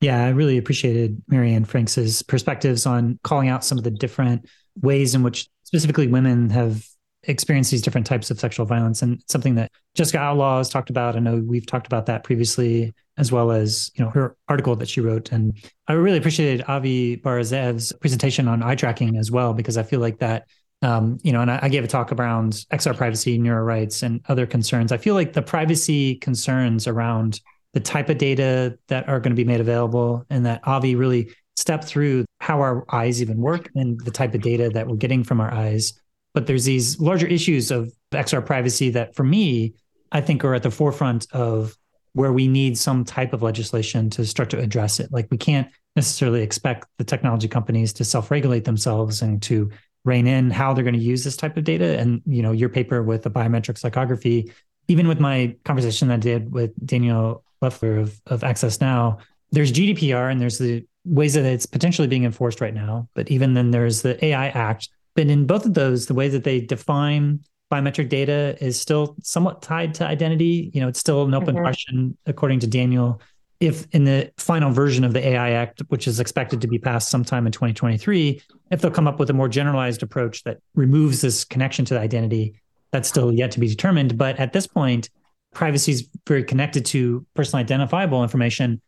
[0.00, 4.46] Yeah, I really appreciated Mary Anne Franks's perspectives on calling out some of the different
[4.80, 6.84] ways in which specifically women have
[7.22, 11.16] experienced these different types of sexual violence and something that Jessica Outlaw has talked about.
[11.16, 14.88] I know we've talked about that previously, as well as you know her article that
[14.88, 15.32] she wrote.
[15.32, 15.56] And
[15.88, 20.18] I really appreciated Avi Bar-Zeev's presentation on eye tracking as well, because I feel like
[20.18, 20.46] that
[20.84, 24.20] um, you know, and I, I, gave a talk around XR privacy, neuro rights, and
[24.28, 24.92] other concerns.
[24.92, 27.40] I feel like the privacy concerns around
[27.72, 31.30] the type of data that are going to be made available, and that Avi really
[31.56, 35.24] stepped through how our eyes even work and the type of data that we're getting
[35.24, 35.94] from our eyes
[36.34, 39.74] but there's these larger issues of XR privacy that, for me,
[40.12, 41.76] I think are at the forefront of
[42.12, 45.10] where we need some type of legislation to start to address it.
[45.10, 49.70] Like we can't necessarily expect the technology companies to self-regulate themselves and to
[50.04, 51.98] rein in how they're going to use this type of data.
[51.98, 54.52] And you know, your paper with the biometric psychography,
[54.88, 59.18] even with my conversation I did with Daniel Leufer of, of Access Now,
[59.50, 63.08] there's GDPR and there's the ways that it's potentially being enforced right now.
[63.14, 66.44] But even then, there's the AI Act, but in both of those, the way that
[66.44, 67.40] they define
[67.72, 70.70] biometric data is still somewhat tied to identity.
[70.74, 71.64] You know, it's still an open mm-hmm.
[71.64, 73.20] question, according to Daniel.
[73.60, 77.08] If in the final version of the AI Act, which is expected to be passed
[77.08, 78.42] sometime in 2023,
[78.74, 82.00] if they'll come up with a more generalized approach that removes this connection to the
[82.00, 82.60] identity,
[82.90, 84.18] that's still yet to be determined.
[84.18, 85.10] But at this point,
[85.54, 88.82] privacy is very connected to personally identifiable information.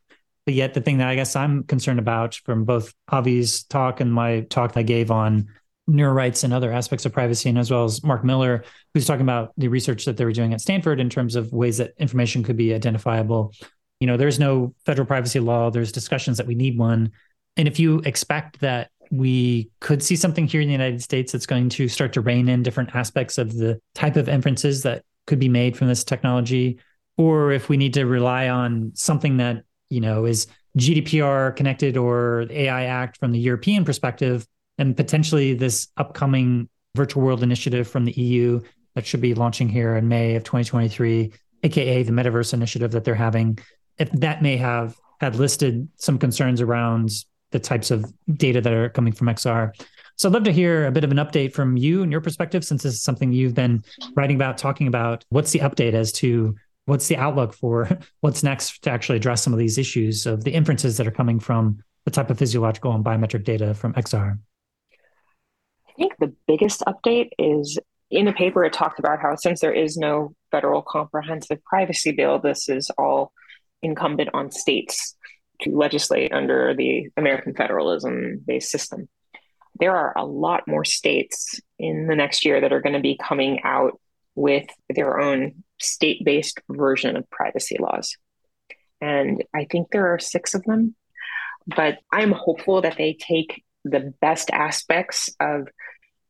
[0.44, 4.12] But yet, the thing that I guess I'm concerned about from both Avi's talk and
[4.12, 5.46] my talk that I gave on
[5.86, 9.22] neuro rights and other aspects of privacy, and as well as Mark Miller, who's talking
[9.22, 12.42] about the research that they were doing at Stanford in terms of ways that information
[12.42, 13.52] could be identifiable.
[14.00, 15.70] You know, there's no federal privacy law.
[15.70, 17.12] There's discussions that we need one.
[17.56, 21.46] And if you expect that we could see something here in the United States that's
[21.46, 25.38] going to start to rein in different aspects of the type of inferences that could
[25.38, 26.78] be made from this technology,
[27.16, 30.46] or if we need to rely on something that, you know, is
[30.78, 34.46] GDPR connected or AI Act from the European perspective,
[34.78, 38.60] and potentially this upcoming virtual world initiative from the EU
[38.94, 43.14] that should be launching here in May of 2023, aka the Metaverse initiative that they're
[43.14, 43.58] having.
[43.98, 47.10] If that may have had listed some concerns around
[47.56, 49.72] the types of data that are coming from XR.
[50.16, 52.64] So I'd love to hear a bit of an update from you and your perspective,
[52.64, 53.82] since this is something you've been
[54.14, 55.24] writing about, talking about.
[55.30, 57.88] What's the update as to what's the outlook for
[58.20, 61.40] what's next to actually address some of these issues of the inferences that are coming
[61.40, 64.38] from the type of physiological and biometric data from XR?
[65.88, 67.78] I think the biggest update is
[68.10, 72.38] in the paper, it talked about how since there is no federal comprehensive privacy bill,
[72.38, 73.32] this is all
[73.82, 75.16] incumbent on states
[75.60, 79.08] to legislate under the American federalism based system.
[79.78, 83.18] There are a lot more states in the next year that are going to be
[83.22, 84.00] coming out
[84.34, 88.16] with their own state based version of privacy laws.
[89.00, 90.94] And I think there are six of them.
[91.66, 95.68] But I'm hopeful that they take the best aspects of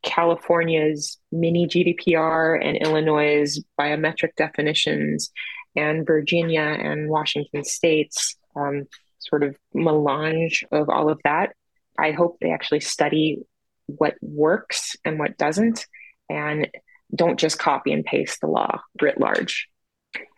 [0.02, 5.30] California's mini GDPR and Illinois' biometric definitions
[5.74, 8.84] and Virginia and Washington states um,
[9.28, 11.54] sort of melange of all of that.
[11.98, 13.42] I hope they actually study
[13.86, 15.86] what works and what doesn't
[16.28, 16.68] and
[17.14, 19.68] don't just copy and paste the law writ large.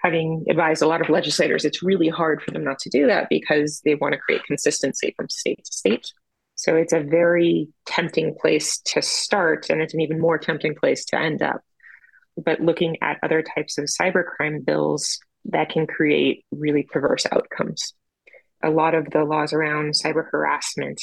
[0.01, 3.29] Having advised a lot of legislators, it's really hard for them not to do that
[3.29, 6.13] because they want to create consistency from state to state.
[6.57, 11.05] So it's a very tempting place to start, and it's an even more tempting place
[11.07, 11.61] to end up.
[12.37, 17.95] But looking at other types of cybercrime bills that can create really perverse outcomes.
[18.63, 21.01] A lot of the laws around cyber harassment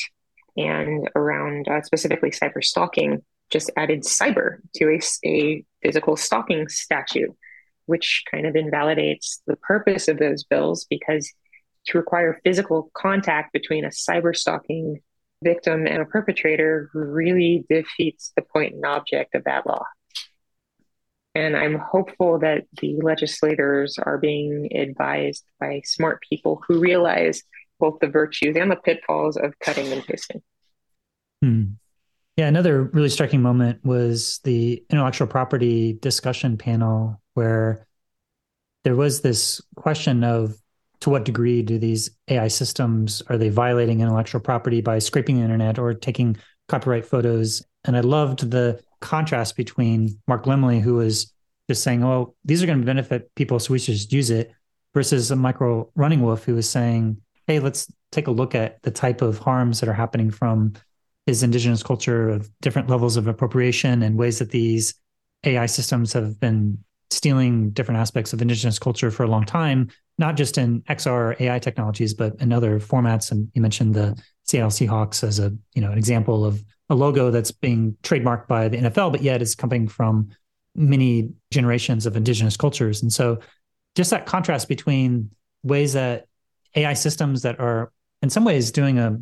[0.58, 7.36] and around uh, specifically cyber stalking just added cyber to a, a physical stalking statute,
[7.86, 11.32] which kind of invalidates the purpose of those bills because
[11.88, 15.00] to require physical contact between a cyber stalking
[15.44, 19.84] victim and a perpetrator really defeats the point and object of that law.
[21.36, 27.44] And I'm hopeful that the legislators are being advised by smart people who realize
[27.78, 30.42] both the virtues and the pitfalls of cutting and pasting.
[31.42, 31.64] Hmm.
[32.38, 37.86] Yeah, another really striking moment was the intellectual property discussion panel where
[38.84, 40.56] there was this question of
[41.02, 45.44] to what degree do these AI systems are they violating intellectual property by scraping the
[45.44, 47.64] internet or taking copyright photos?
[47.84, 51.34] And I loved the contrast between Mark Lemley, who was
[51.70, 54.52] just saying, "Oh, these are going to benefit people, so we should just use it,"
[54.94, 59.22] versus Michael Running Wolf who was saying, "Hey, let's take a look at the type
[59.22, 60.74] of harms that are happening from
[61.26, 64.94] his indigenous culture of different levels of appropriation and ways that these
[65.44, 66.78] AI systems have been
[67.10, 71.60] stealing different aspects of indigenous culture for a long time, not just in XR AI
[71.60, 73.32] technologies, but in other formats.
[73.32, 77.32] And you mentioned the Seattle Seahawks as a you know an example of a logo
[77.32, 80.30] that's being trademarked by the NFL, but yet is coming from
[80.76, 83.02] many generations of indigenous cultures.
[83.02, 83.40] And so
[83.96, 85.32] just that contrast between
[85.64, 86.28] ways that
[86.76, 89.20] AI systems that are in some ways doing a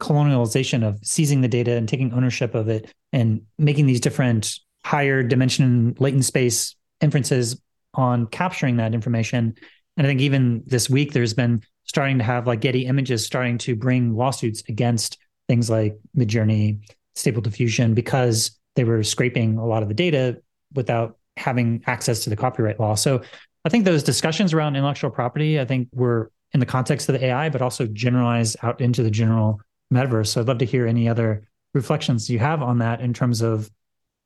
[0.00, 5.22] colonialization of seizing the data and taking ownership of it and making these different higher
[5.22, 7.60] dimension latent space inferences
[7.94, 9.54] on capturing that information.
[9.96, 13.58] And I think even this week, there's been starting to have like Getty Images starting
[13.58, 16.80] to bring lawsuits against things like Midjourney,
[17.16, 20.40] Stable Diffusion, because they were scraping a lot of the data
[20.74, 22.94] without having access to the copyright law.
[22.94, 23.22] So
[23.64, 27.26] I think those discussions around intellectual property, I think were in the context of the
[27.26, 29.60] AI, but also generalized out into the general
[29.92, 30.28] metaverse.
[30.28, 33.70] So I'd love to hear any other reflections you have on that in terms of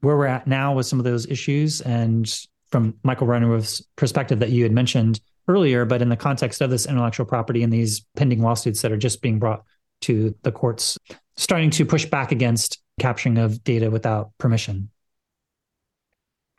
[0.01, 2.33] where we're at now with some of those issues and
[2.71, 6.87] from Michael Runningwolf's perspective that you had mentioned earlier, but in the context of this
[6.87, 9.65] intellectual property and these pending lawsuits that are just being brought
[10.03, 10.97] to the courts,
[11.41, 14.91] starting to push back against capturing of data without permission.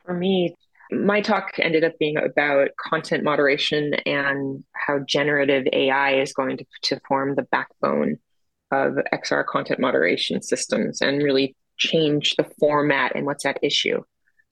[0.03, 0.55] For me,
[0.89, 6.65] my talk ended up being about content moderation and how generative AI is going to,
[6.81, 8.17] to form the backbone
[8.71, 14.01] of XR content moderation systems and really change the format and what's at issue.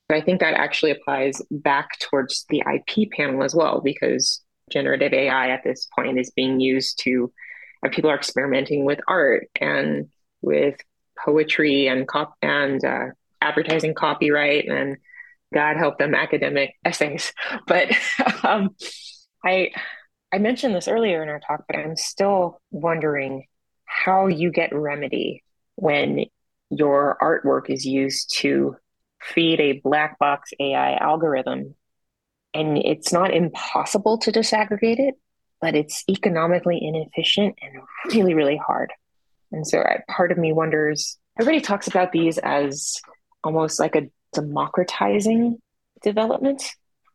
[0.08, 5.12] But I think that actually applies back towards the IP panel as well, because generative
[5.12, 7.34] AI at this point is being used to,
[7.92, 10.08] people are experimenting with art and
[10.41, 10.75] with
[11.23, 13.08] poetry and cop and uh,
[13.41, 14.97] advertising copyright and
[15.53, 17.34] God help them academic essays.
[17.68, 17.89] But
[18.43, 18.76] um,
[19.43, 19.72] I
[20.32, 23.45] I mentioned this earlier in our talk, but I'm still wondering
[23.86, 25.43] how you get remedy
[25.76, 26.26] when
[26.70, 28.76] your artwork is used to
[29.22, 31.76] feed a black box AI algorithm.
[32.53, 35.16] And it's not impossible to disaggregate it,
[35.61, 37.82] but it's economically inefficient and
[38.14, 38.91] really, really hard.
[39.52, 42.97] And so part of me wonders everybody talks about these as
[43.43, 45.58] almost like a democratizing
[46.02, 46.64] development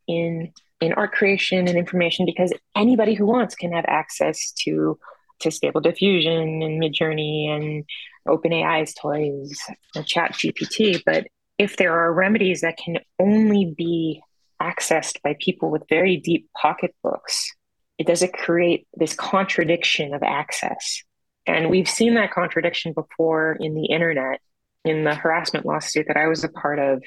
[0.09, 4.99] in in art creation and information because anybody who wants can have access to
[5.41, 7.85] to stable diffusion and midjourney and
[8.26, 9.59] openai's toys
[9.95, 11.26] and chat gpt but
[11.59, 14.22] if there are remedies that can only be
[14.61, 17.53] accessed by people with very deep pocketbooks,
[17.99, 21.03] it does it create this contradiction of access.
[21.47, 24.40] And we've seen that contradiction before in the internet.
[24.84, 27.03] In the harassment lawsuit that I was a part of,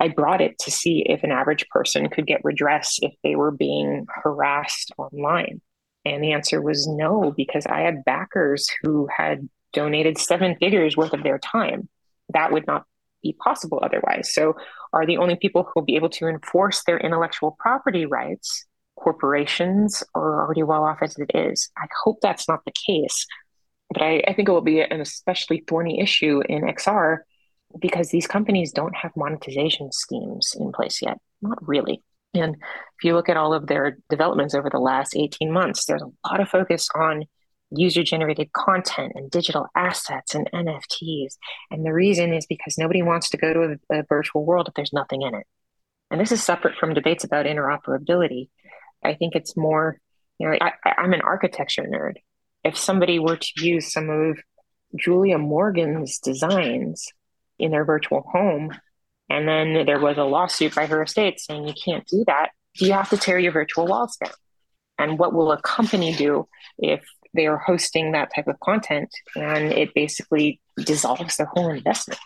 [0.00, 3.52] I brought it to see if an average person could get redress if they were
[3.52, 5.60] being harassed online.
[6.04, 11.12] And the answer was no, because I had backers who had donated seven figures worth
[11.12, 11.88] of their time.
[12.32, 12.84] That would not
[13.22, 14.32] be possible otherwise.
[14.32, 14.54] So,
[14.92, 18.64] are the only people who will be able to enforce their intellectual property rights
[18.96, 21.70] corporations are already well off as it is?
[21.76, 23.26] I hope that's not the case.
[23.90, 27.18] But I, I think it will be an especially thorny issue in XR
[27.80, 31.18] because these companies don't have monetization schemes in place yet.
[31.42, 32.02] Not really.
[32.34, 36.02] And if you look at all of their developments over the last 18 months, there's
[36.02, 37.24] a lot of focus on
[37.70, 41.36] user generated content and digital assets and NFTs.
[41.70, 44.74] And the reason is because nobody wants to go to a, a, virtual world if
[44.74, 45.46] there's nothing in it.
[46.10, 48.50] And this is separate from debates about interoperability.
[49.02, 49.98] I think it's more,
[50.38, 52.14] you know, I, I'm an architecture nerd.
[52.66, 54.38] If somebody were to use some of
[54.98, 57.06] Julia Morgan's designs
[57.60, 58.76] in their virtual home,
[59.30, 62.86] and then there was a lawsuit by her estate saying you can't do that, do
[62.86, 64.32] you have to tear your virtual walls down?
[64.98, 66.48] And what will a company do
[66.78, 67.04] if
[67.34, 72.20] they are hosting that type of content and it basically dissolves their whole investment.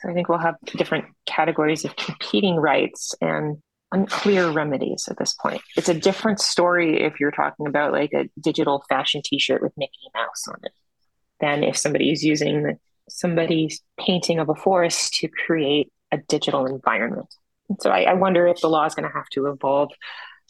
[0.00, 3.58] So I think we'll have different categories of competing rights and
[3.92, 5.62] unclear remedies at this point.
[5.76, 10.10] It's a different story if you're talking about like a digital fashion t-shirt with Mickey
[10.14, 10.72] Mouse on it
[11.40, 12.78] than if somebody is using
[13.08, 17.32] somebody's painting of a forest to create a digital environment.
[17.68, 19.90] And so I, I wonder if the law is going to have to evolve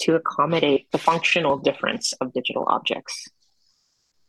[0.01, 3.29] to accommodate the functional difference of digital objects.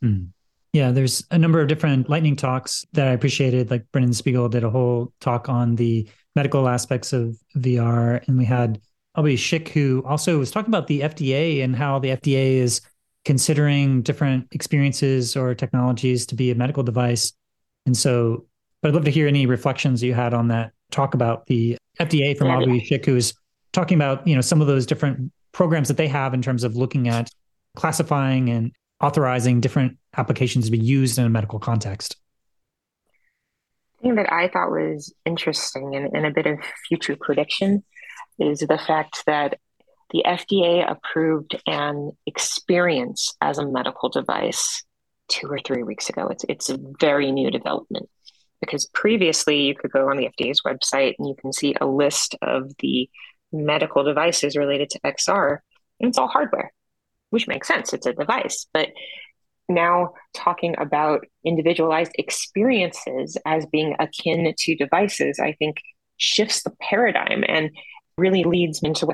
[0.04, 0.30] Mm.
[0.74, 3.72] Yeah, there's a number of different lightning talks that I appreciated.
[3.72, 8.46] Like Brennan Spiegel did a whole talk on the medical aspects of VR, and we
[8.46, 8.80] had
[9.20, 12.82] Albie Schick who also was talking about the FDA and how the FDA is
[13.26, 17.34] considering different experiences or technologies to be a medical device.
[17.86, 18.46] And so,
[18.82, 22.38] but I'd love to hear any reflections you had on that talk about the FDA
[22.38, 22.56] from yeah.
[22.56, 23.34] Albie Schick, who's
[23.74, 26.76] talking about you know some of those different programs that they have in terms of
[26.78, 27.30] looking at
[27.76, 32.16] classifying and authorizing different applications to be used in a medical context.
[34.02, 37.84] thing that I thought was interesting and, and a bit of future prediction
[38.40, 39.60] is the fact that
[40.12, 44.84] the FDA approved an experience as a medical device
[45.28, 46.28] two or three weeks ago.
[46.28, 48.10] It's it's a very new development
[48.62, 52.36] because previously you could go on the FDA's website and you can see a list
[52.42, 53.10] of the
[53.52, 55.60] medical devices related to XR,
[56.00, 56.72] and it's all hardware
[57.30, 57.94] which makes sense.
[57.94, 58.68] It's a device.
[58.74, 58.90] But
[59.68, 65.78] now talking about individualized experiences as being akin to devices, I think
[66.18, 67.70] shifts the paradigm and
[68.20, 69.08] really leads into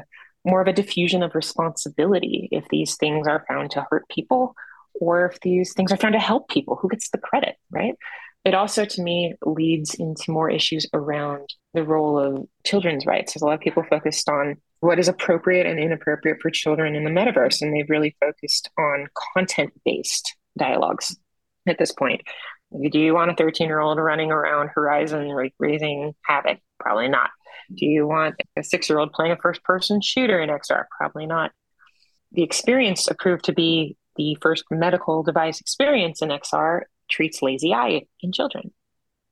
[0.44, 4.56] more of a diffusion of responsibility if these things are found to hurt people
[5.00, 6.78] or if these things are found to help people.
[6.82, 7.96] Who gets the credit, right?
[8.46, 13.34] It also, to me, leads into more issues around the role of children's rights.
[13.34, 17.04] There's a lot of people focused on what is appropriate and inappropriate for children in
[17.04, 17.62] the metaverse.
[17.62, 21.18] And they've really focused on content based dialogues
[21.68, 22.22] at this point.
[22.92, 26.60] Do you want a 13 year old running around Horizon like raising havoc?
[26.80, 27.32] Probably not.
[27.74, 30.86] Do you want a six year old playing a first person shooter in XR?
[30.96, 31.52] Probably not.
[32.32, 38.04] The experience approved to be the first medical device experience in XR treats lazy eye
[38.22, 38.72] in children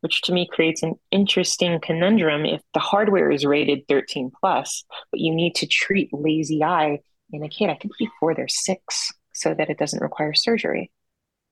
[0.04, 5.22] which to me creates an interesting conundrum if the hardware is rated 13 plus, but
[5.22, 7.00] you need to treat lazy eye
[7.32, 10.92] in a kid, I think before they're six, so that it doesn't require surgery.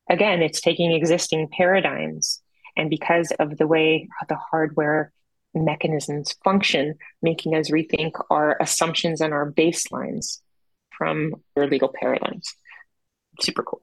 [0.09, 2.41] Again, it's taking existing paradigms,
[2.75, 5.13] and because of the way the hardware
[5.54, 10.39] mechanisms function, making us rethink our assumptions and our baselines
[10.97, 12.54] from their legal paradigms.
[13.41, 13.82] Super cool.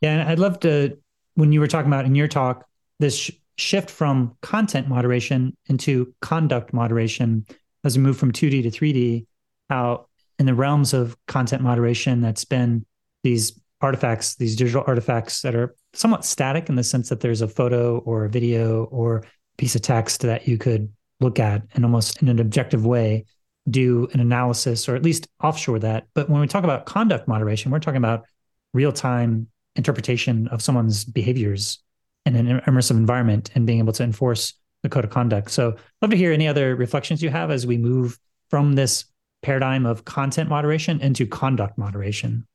[0.00, 0.96] Yeah, and I'd love to,
[1.34, 2.66] when you were talking about in your talk,
[2.98, 7.46] this shift from content moderation into conduct moderation
[7.84, 9.26] as we move from 2D to 3D,
[9.68, 10.06] how
[10.38, 12.84] in the realms of content moderation, that's been
[13.22, 17.48] these artifacts, these digital artifacts that are somewhat static in the sense that there's a
[17.48, 19.24] photo or a video or
[19.60, 20.90] piece of text that you could
[21.20, 23.26] look at and almost in an objective way
[23.68, 26.06] do an analysis or at least offshore that.
[26.14, 28.24] But when we talk about conduct moderation, we're talking about
[28.72, 31.78] real time interpretation of someone's behaviors
[32.24, 35.50] in an immersive environment and being able to enforce the code of conduct.
[35.50, 39.04] So, love to hear any other reflections you have as we move from this
[39.42, 42.46] paradigm of content moderation into conduct moderation.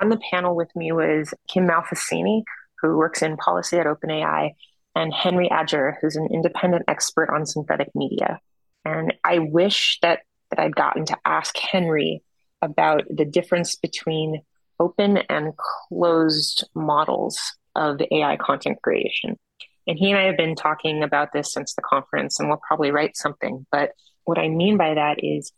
[0.00, 2.42] On the panel with me was Kim Malfacini,
[2.80, 4.52] who works in policy at OpenAI,
[4.94, 8.40] and Henry Ajder, who's an independent expert on synthetic media.
[8.84, 10.20] And I wish that
[10.50, 12.22] that I'd gotten to ask Henry
[12.62, 14.42] about the difference between
[14.78, 17.40] open and closed models
[17.74, 19.38] of AI content creation.
[19.86, 22.90] And he and I have been talking about this since the conference, and we'll probably
[22.90, 23.66] write something.
[23.70, 23.92] But
[24.24, 25.52] what I mean by that is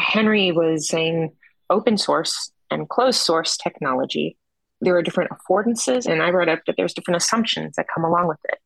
[0.00, 1.32] Henry was saying
[1.70, 4.36] open source and closed source technology,
[4.80, 6.06] there are different affordances.
[6.06, 8.58] And I brought up that there's different assumptions that come along with it.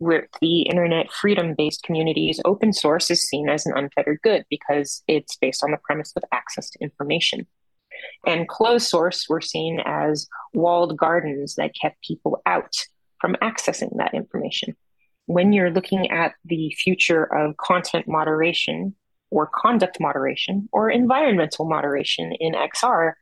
[0.00, 5.02] With the internet freedom based communities, open source is seen as an unfettered good because
[5.06, 7.46] it's based on the premise of access to information.
[8.26, 12.74] And closed source were seen as walled gardens that kept people out
[13.20, 14.76] from accessing that information.
[15.26, 18.96] When you're looking at the future of content moderation
[19.30, 23.12] or conduct moderation or environmental moderation in XR,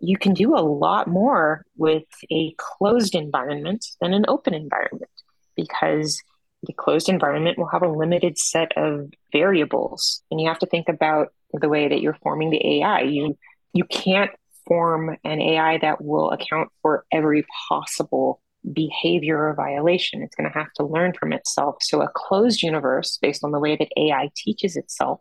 [0.00, 5.10] you can do a lot more with a closed environment than an open environment
[5.58, 6.22] because
[6.62, 10.88] the closed environment will have a limited set of variables and you have to think
[10.88, 13.02] about the way that you're forming the AI.
[13.02, 13.36] You
[13.72, 14.30] you can't
[14.66, 18.40] form an AI that will account for every possible
[18.72, 20.22] behavior or violation.
[20.22, 21.76] It's going to have to learn from itself.
[21.80, 25.20] So, a closed universe, based on the way that AI teaches itself,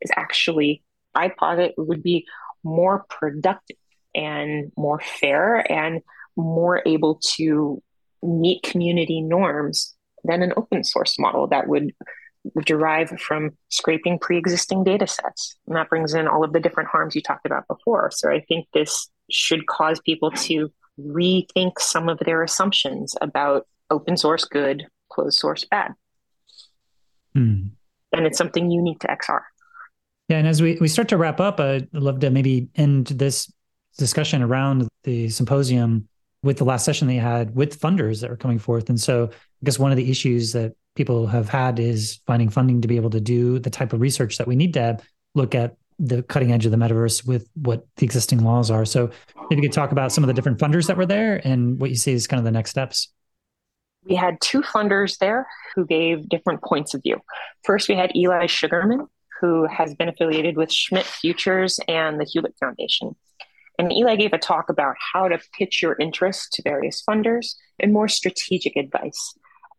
[0.00, 0.82] is actually,
[1.14, 2.26] I posit, would be
[2.62, 3.76] more productive
[4.14, 6.02] and more fair and
[6.36, 7.82] more able to
[8.24, 9.94] meet community norms
[10.24, 11.92] than an open source model that would
[12.64, 15.56] derive from scraping pre-existing data sets.
[15.66, 18.10] And that brings in all of the different harms you talked about before.
[18.12, 20.70] So i think this should cause people to
[21.00, 25.92] rethink some of their assumptions about open source good closed source bad.
[27.34, 27.68] Hmm.
[28.12, 29.40] and it's something unique to xr
[30.28, 33.52] yeah and as we, we start to wrap up i'd love to maybe end this
[33.98, 36.08] discussion around the symposium
[36.44, 39.64] with the last session they had with funders that were coming forth and so i
[39.64, 43.10] guess one of the issues that people have had is finding funding to be able
[43.10, 44.98] to do the type of research that we need to
[45.34, 48.84] look at the cutting edge of the metaverse with what the existing laws are.
[48.84, 49.10] So
[49.48, 51.90] maybe you could talk about some of the different funders that were there and what
[51.90, 53.12] you see is kind of the next steps.
[54.04, 57.20] We had two funders there who gave different points of view.
[57.62, 59.06] First, we had Eli Sugarman,
[59.40, 63.16] who has been affiliated with Schmidt Futures and the Hewlett Foundation.
[63.78, 67.92] And Eli gave a talk about how to pitch your interest to various funders and
[67.92, 69.34] more strategic advice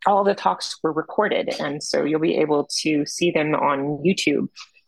[0.05, 1.49] all the talks were recorded.
[1.59, 4.47] And so you'll be able to see them on YouTube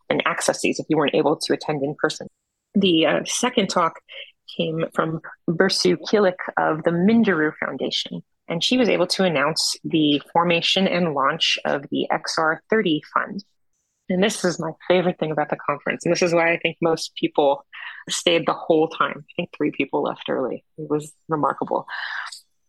[0.09, 2.27] and access these if you weren't able to attend in person.
[2.75, 3.99] The uh, second talk
[4.55, 8.21] came from Bursu Kilik of the Minderoo Foundation.
[8.47, 13.43] And she was able to announce the formation and launch of the XR30 Fund.
[14.09, 16.05] And this is my favorite thing about the conference.
[16.05, 17.65] And this is why I think most people
[18.09, 19.25] stayed the whole time.
[19.29, 20.63] I think three people left early.
[20.77, 21.87] It was remarkable.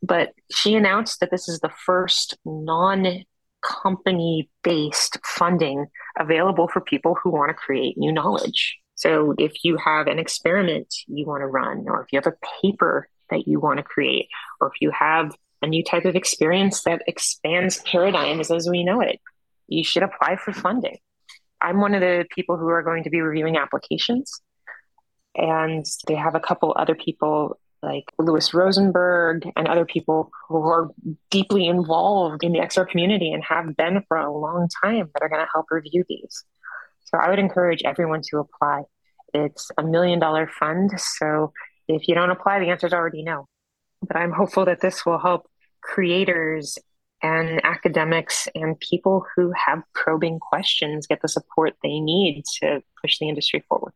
[0.03, 3.25] But she announced that this is the first non
[3.63, 5.87] company based funding
[6.19, 8.79] available for people who want to create new knowledge.
[8.95, 12.63] So if you have an experiment you want to run, or if you have a
[12.63, 14.29] paper that you want to create,
[14.61, 19.01] or if you have a new type of experience that expands paradigms as we know
[19.01, 19.21] it,
[19.67, 20.99] you should apply for funding.
[21.61, 24.41] I'm one of the people who are going to be reviewing applications.
[25.39, 30.91] And they have a couple other people like Louis Rosenberg and other people who are
[31.31, 35.29] deeply involved in the XR community and have been for a long time that are
[35.29, 36.45] going to help review these.
[37.05, 38.83] So I would encourage everyone to apply.
[39.33, 40.91] It's a million dollar fund.
[40.99, 41.53] So
[41.87, 43.47] if you don't apply, the answer is already no.
[44.07, 45.49] But I'm hopeful that this will help
[45.81, 46.79] creators
[47.23, 53.19] and academics and people who have probing questions get the support they need to push
[53.19, 53.93] the industry forward.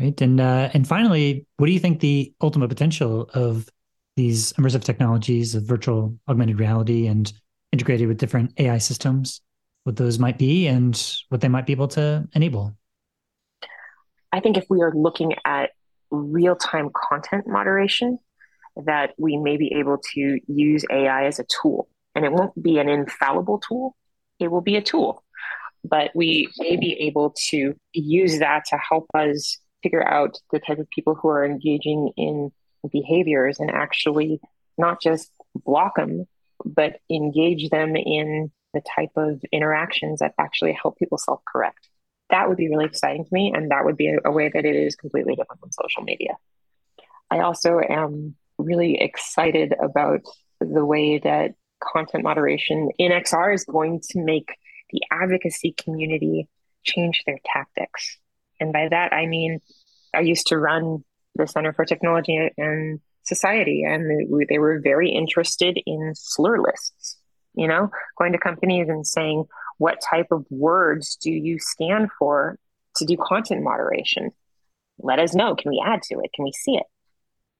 [0.00, 0.22] Great.
[0.22, 3.68] And uh, and finally, what do you think the ultimate potential of
[4.16, 7.30] these immersive technologies of virtual augmented reality and
[7.70, 9.42] integrated with different AI systems,
[9.84, 12.74] what those might be and what they might be able to enable?
[14.32, 15.72] I think if we are looking at
[16.10, 18.18] real time content moderation,
[18.86, 21.90] that we may be able to use AI as a tool.
[22.14, 23.94] And it won't be an infallible tool,
[24.38, 25.22] it will be a tool.
[25.84, 30.78] But we may be able to use that to help us figure out the type
[30.78, 32.50] of people who are engaging in
[32.90, 34.40] behaviors and actually
[34.78, 36.26] not just block them,
[36.64, 41.88] but engage them in the type of interactions that actually help people self correct.
[42.30, 43.52] That would be really exciting to me.
[43.54, 46.36] And that would be a, a way that it is completely different from social media.
[47.30, 50.20] I also am really excited about
[50.60, 54.56] the way that content moderation in XR is going to make
[54.90, 56.48] the advocacy community
[56.84, 58.18] change their tactics.
[58.60, 59.60] And by that, I mean,
[60.14, 61.04] I used to run
[61.34, 67.16] the Center for Technology and Society, and they were very interested in slur lists,
[67.54, 69.44] you know, going to companies and saying,
[69.78, 72.58] what type of words do you stand for
[72.96, 74.30] to do content moderation.
[74.98, 75.54] Let us know.
[75.54, 76.32] Can we add to it?
[76.34, 76.86] Can we see it?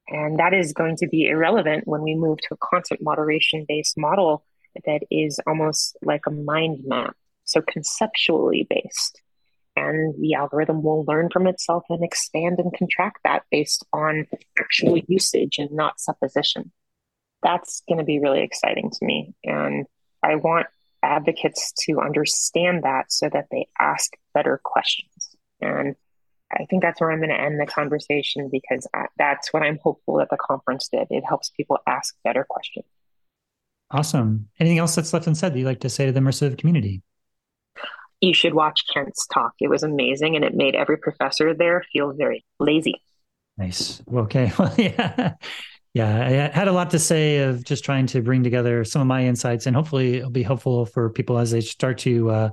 [0.09, 3.97] And that is going to be irrelevant when we move to a content moderation based
[3.97, 4.45] model
[4.85, 9.23] that is almost like a mind map, so conceptually based.
[9.77, 14.27] And the algorithm will learn from itself and expand and contract that based on
[14.59, 16.73] actual usage and not supposition.
[17.43, 19.35] That's going to be really exciting to me.
[19.45, 19.87] And
[20.23, 20.66] I want
[21.03, 25.37] advocates to understand that so that they ask better questions.
[25.61, 25.95] And
[26.53, 30.18] I think that's where I'm going to end the conversation because that's what I'm hopeful
[30.18, 31.07] that the conference did.
[31.11, 32.87] It helps people ask better questions.
[33.93, 34.49] Awesome.
[34.59, 37.03] Anything else that's left unsaid that you'd like to say to the immersive community?
[38.21, 39.53] You should watch Kent's talk.
[39.61, 43.01] It was amazing and it made every professor there feel very lazy.
[43.57, 44.03] Nice.
[44.12, 44.53] Okay.
[44.59, 45.35] Well, yeah.
[45.93, 49.09] Yeah, I had a lot to say of just trying to bring together some of
[49.09, 52.51] my insights, and hopefully it'll be helpful for people as they start to uh,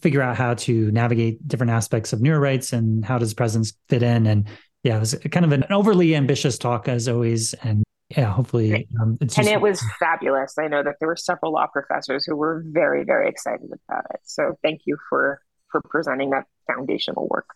[0.00, 4.26] figure out how to navigate different aspects of neurorights and how does presence fit in.
[4.26, 4.48] And
[4.82, 7.54] yeah, it was kind of an overly ambitious talk as always.
[7.54, 7.84] And
[8.16, 9.48] yeah, hopefully um, and just...
[9.48, 10.54] it was fabulous.
[10.58, 14.20] I know that there were several law professors who were very, very excited about it.
[14.24, 15.40] So thank you for
[15.70, 17.46] for presenting that foundational work.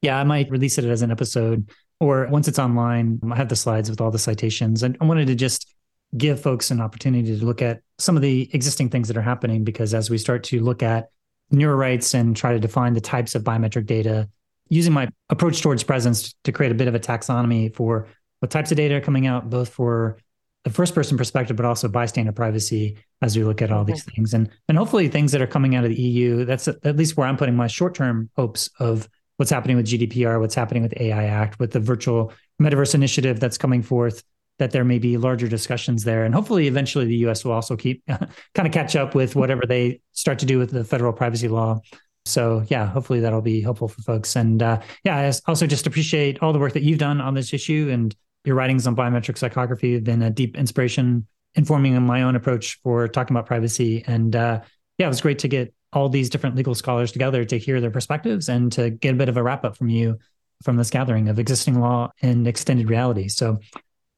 [0.00, 3.56] Yeah, I might release it as an episode, or once it's online, I have the
[3.56, 4.82] slides with all the citations.
[4.82, 5.72] And I wanted to just
[6.16, 9.64] give folks an opportunity to look at some of the existing things that are happening
[9.64, 11.10] because as we start to look at
[11.52, 14.28] neurorights and try to define the types of biometric data
[14.68, 18.08] using my approach towards presence to create a bit of a taxonomy for
[18.42, 20.18] what types of data are coming out, both for
[20.64, 24.34] the first person perspective, but also bystander privacy as we look at all these things.
[24.34, 27.28] And, and hopefully things that are coming out of the EU, that's at least where
[27.28, 31.24] I'm putting my short term hopes of what's happening with GDPR, what's happening with AI
[31.26, 34.24] Act, with the virtual metaverse initiative that's coming forth
[34.58, 36.24] that there may be larger discussions there.
[36.24, 40.00] And hopefully, eventually, the US will also keep kind of catch up with whatever they
[40.12, 41.80] start to do with the federal privacy law.
[42.24, 44.36] So, yeah, hopefully that'll be helpful for folks.
[44.36, 47.52] And uh, yeah, I also just appreciate all the work that you've done on this
[47.52, 48.14] issue and
[48.44, 53.08] your writings on biometric psychography have been a deep inspiration, informing my own approach for
[53.08, 54.04] talking about privacy.
[54.06, 54.60] And uh,
[54.98, 57.90] yeah, it was great to get all these different legal scholars together to hear their
[57.90, 60.18] perspectives and to get a bit of a wrap up from you
[60.62, 63.28] from this gathering of existing law and extended reality.
[63.28, 63.58] So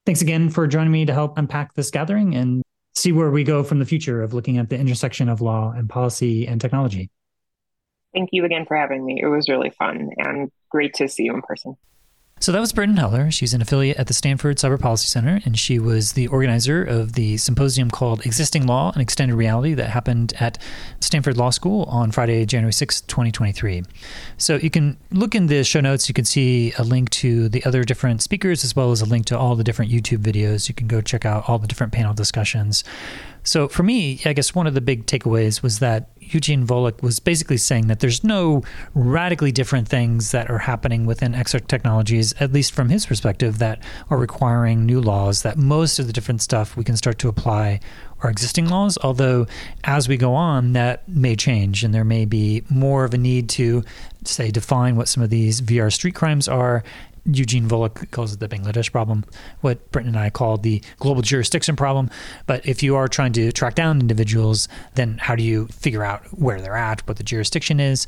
[0.06, 2.62] Thanks again for joining me to help unpack this gathering and
[2.94, 5.88] see where we go from the future of looking at the intersection of law and
[5.88, 7.10] policy and technology.
[8.12, 9.20] Thank you again for having me.
[9.22, 11.76] It was really fun and great to see you in person.
[12.40, 13.30] So that was Brittan Heller.
[13.30, 17.14] She's an affiliate at the Stanford Cyber Policy Center, and she was the organizer of
[17.14, 20.58] the symposium called Existing Law and Extended Reality that happened at
[21.00, 23.84] Stanford Law School on Friday, January 6, 2023.
[24.36, 26.08] So you can look in the show notes.
[26.08, 29.24] You can see a link to the other different speakers as well as a link
[29.26, 30.68] to all the different YouTube videos.
[30.68, 32.84] You can go check out all the different panel discussions.
[33.44, 37.20] So for me, I guess one of the big takeaways was that Eugene Volokh was
[37.20, 38.62] basically saying that there's no
[38.94, 43.82] radically different things that are happening within XR technologies, at least from his perspective, that
[44.08, 47.80] are requiring new laws, that most of the different stuff we can start to apply
[48.22, 48.96] our existing laws.
[49.02, 49.46] Although,
[49.84, 53.50] as we go on, that may change and there may be more of a need
[53.50, 53.84] to,
[54.24, 56.82] say, define what some of these VR street crimes are
[57.26, 59.24] Eugene Volokh calls it the Bangladesh problem,
[59.60, 62.10] what Brittan and I call the global jurisdiction problem.
[62.46, 66.22] But if you are trying to track down individuals, then how do you figure out
[66.38, 68.06] where they're at, what the jurisdiction is,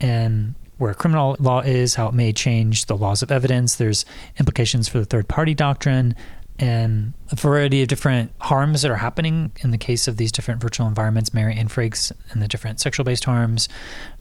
[0.00, 3.76] and where criminal law is, how it may change the laws of evidence?
[3.76, 4.04] There's
[4.38, 6.14] implications for the third party doctrine
[6.60, 10.60] and a variety of different harms that are happening in the case of these different
[10.60, 13.68] virtual environments, Mary Anne Franks and the different sexual based harms,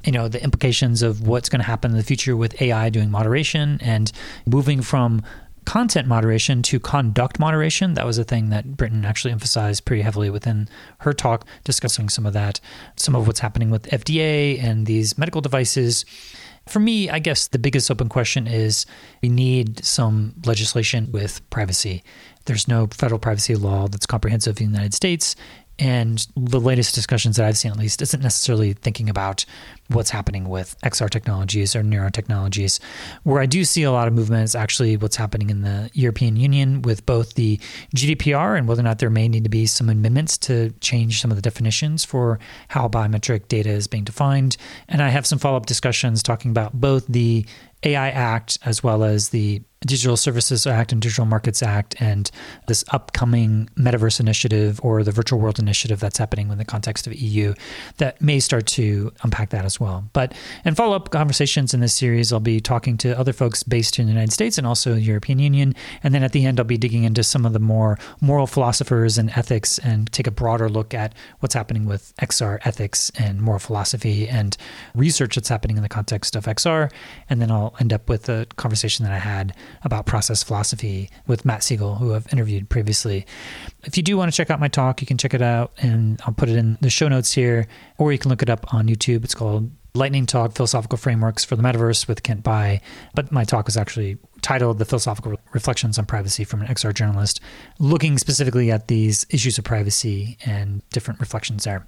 [0.05, 3.11] you know, the implications of what's going to happen in the future with AI doing
[3.11, 4.13] moderation and
[4.45, 5.21] moving from
[5.65, 7.93] content moderation to conduct moderation.
[7.93, 10.69] That was a thing that Brittan actually emphasized pretty heavily within
[10.99, 12.61] her talk, discussing some of that,
[12.95, 16.05] some of what's happening with FDA and these medical devices
[16.69, 18.85] for me, I guess the biggest open question is
[19.21, 22.03] we need some legislation with privacy.
[22.45, 25.35] There's no federal privacy law that's comprehensive in the United States.
[25.79, 29.45] And the latest discussions that I've seen, at least, isn't necessarily thinking about
[29.87, 32.81] what's happening with XR technologies or neurotechnologies.
[33.23, 36.35] Where I do see a lot of movement is actually what's happening in the European
[36.35, 37.57] Union with both the
[37.95, 41.31] GDPR and whether or not there may need to be some amendments to change some
[41.31, 44.57] of the definitions for how biometric data is being defined.
[44.89, 47.45] And I have some follow up discussions talking about both the
[47.83, 52.30] AI Act as well as the Digital Services Act and Digital Markets Act and
[52.67, 57.15] this upcoming Metaverse initiative or the Virtual World initiative that's happening in the context of
[57.15, 57.53] EU
[57.95, 60.03] that may start to unpack that as well.
[60.11, 60.34] But
[60.65, 64.07] in follow up conversations in this series, I'll be talking to other folks based in
[64.07, 65.73] the United States and also the European Union.
[66.03, 69.17] And then at the end, I'll be digging into some of the more moral philosophers
[69.17, 73.59] and ethics and take a broader look at what's happening with XR ethics and moral
[73.59, 74.57] philosophy and
[74.93, 76.91] research that's happening in the context of XR.
[77.30, 79.53] And then I'll end up with a conversation that I had
[79.84, 83.26] about process philosophy with Matt Segall, who I've interviewed previously.
[83.84, 86.22] If you do want to check out my talk, you can check it out and
[86.26, 87.67] I'll put it in the show notes here,
[87.97, 89.24] or you can look it up on YouTube.
[89.24, 92.82] It's called Lightning Talk Philosophical Frameworks for the Metaverse with Kent Bye.
[93.15, 97.41] But my talk was actually titled The Philosophical Reflections on Privacy from an XR Journalist,
[97.80, 101.88] looking specifically at these issues of privacy and different reflections there.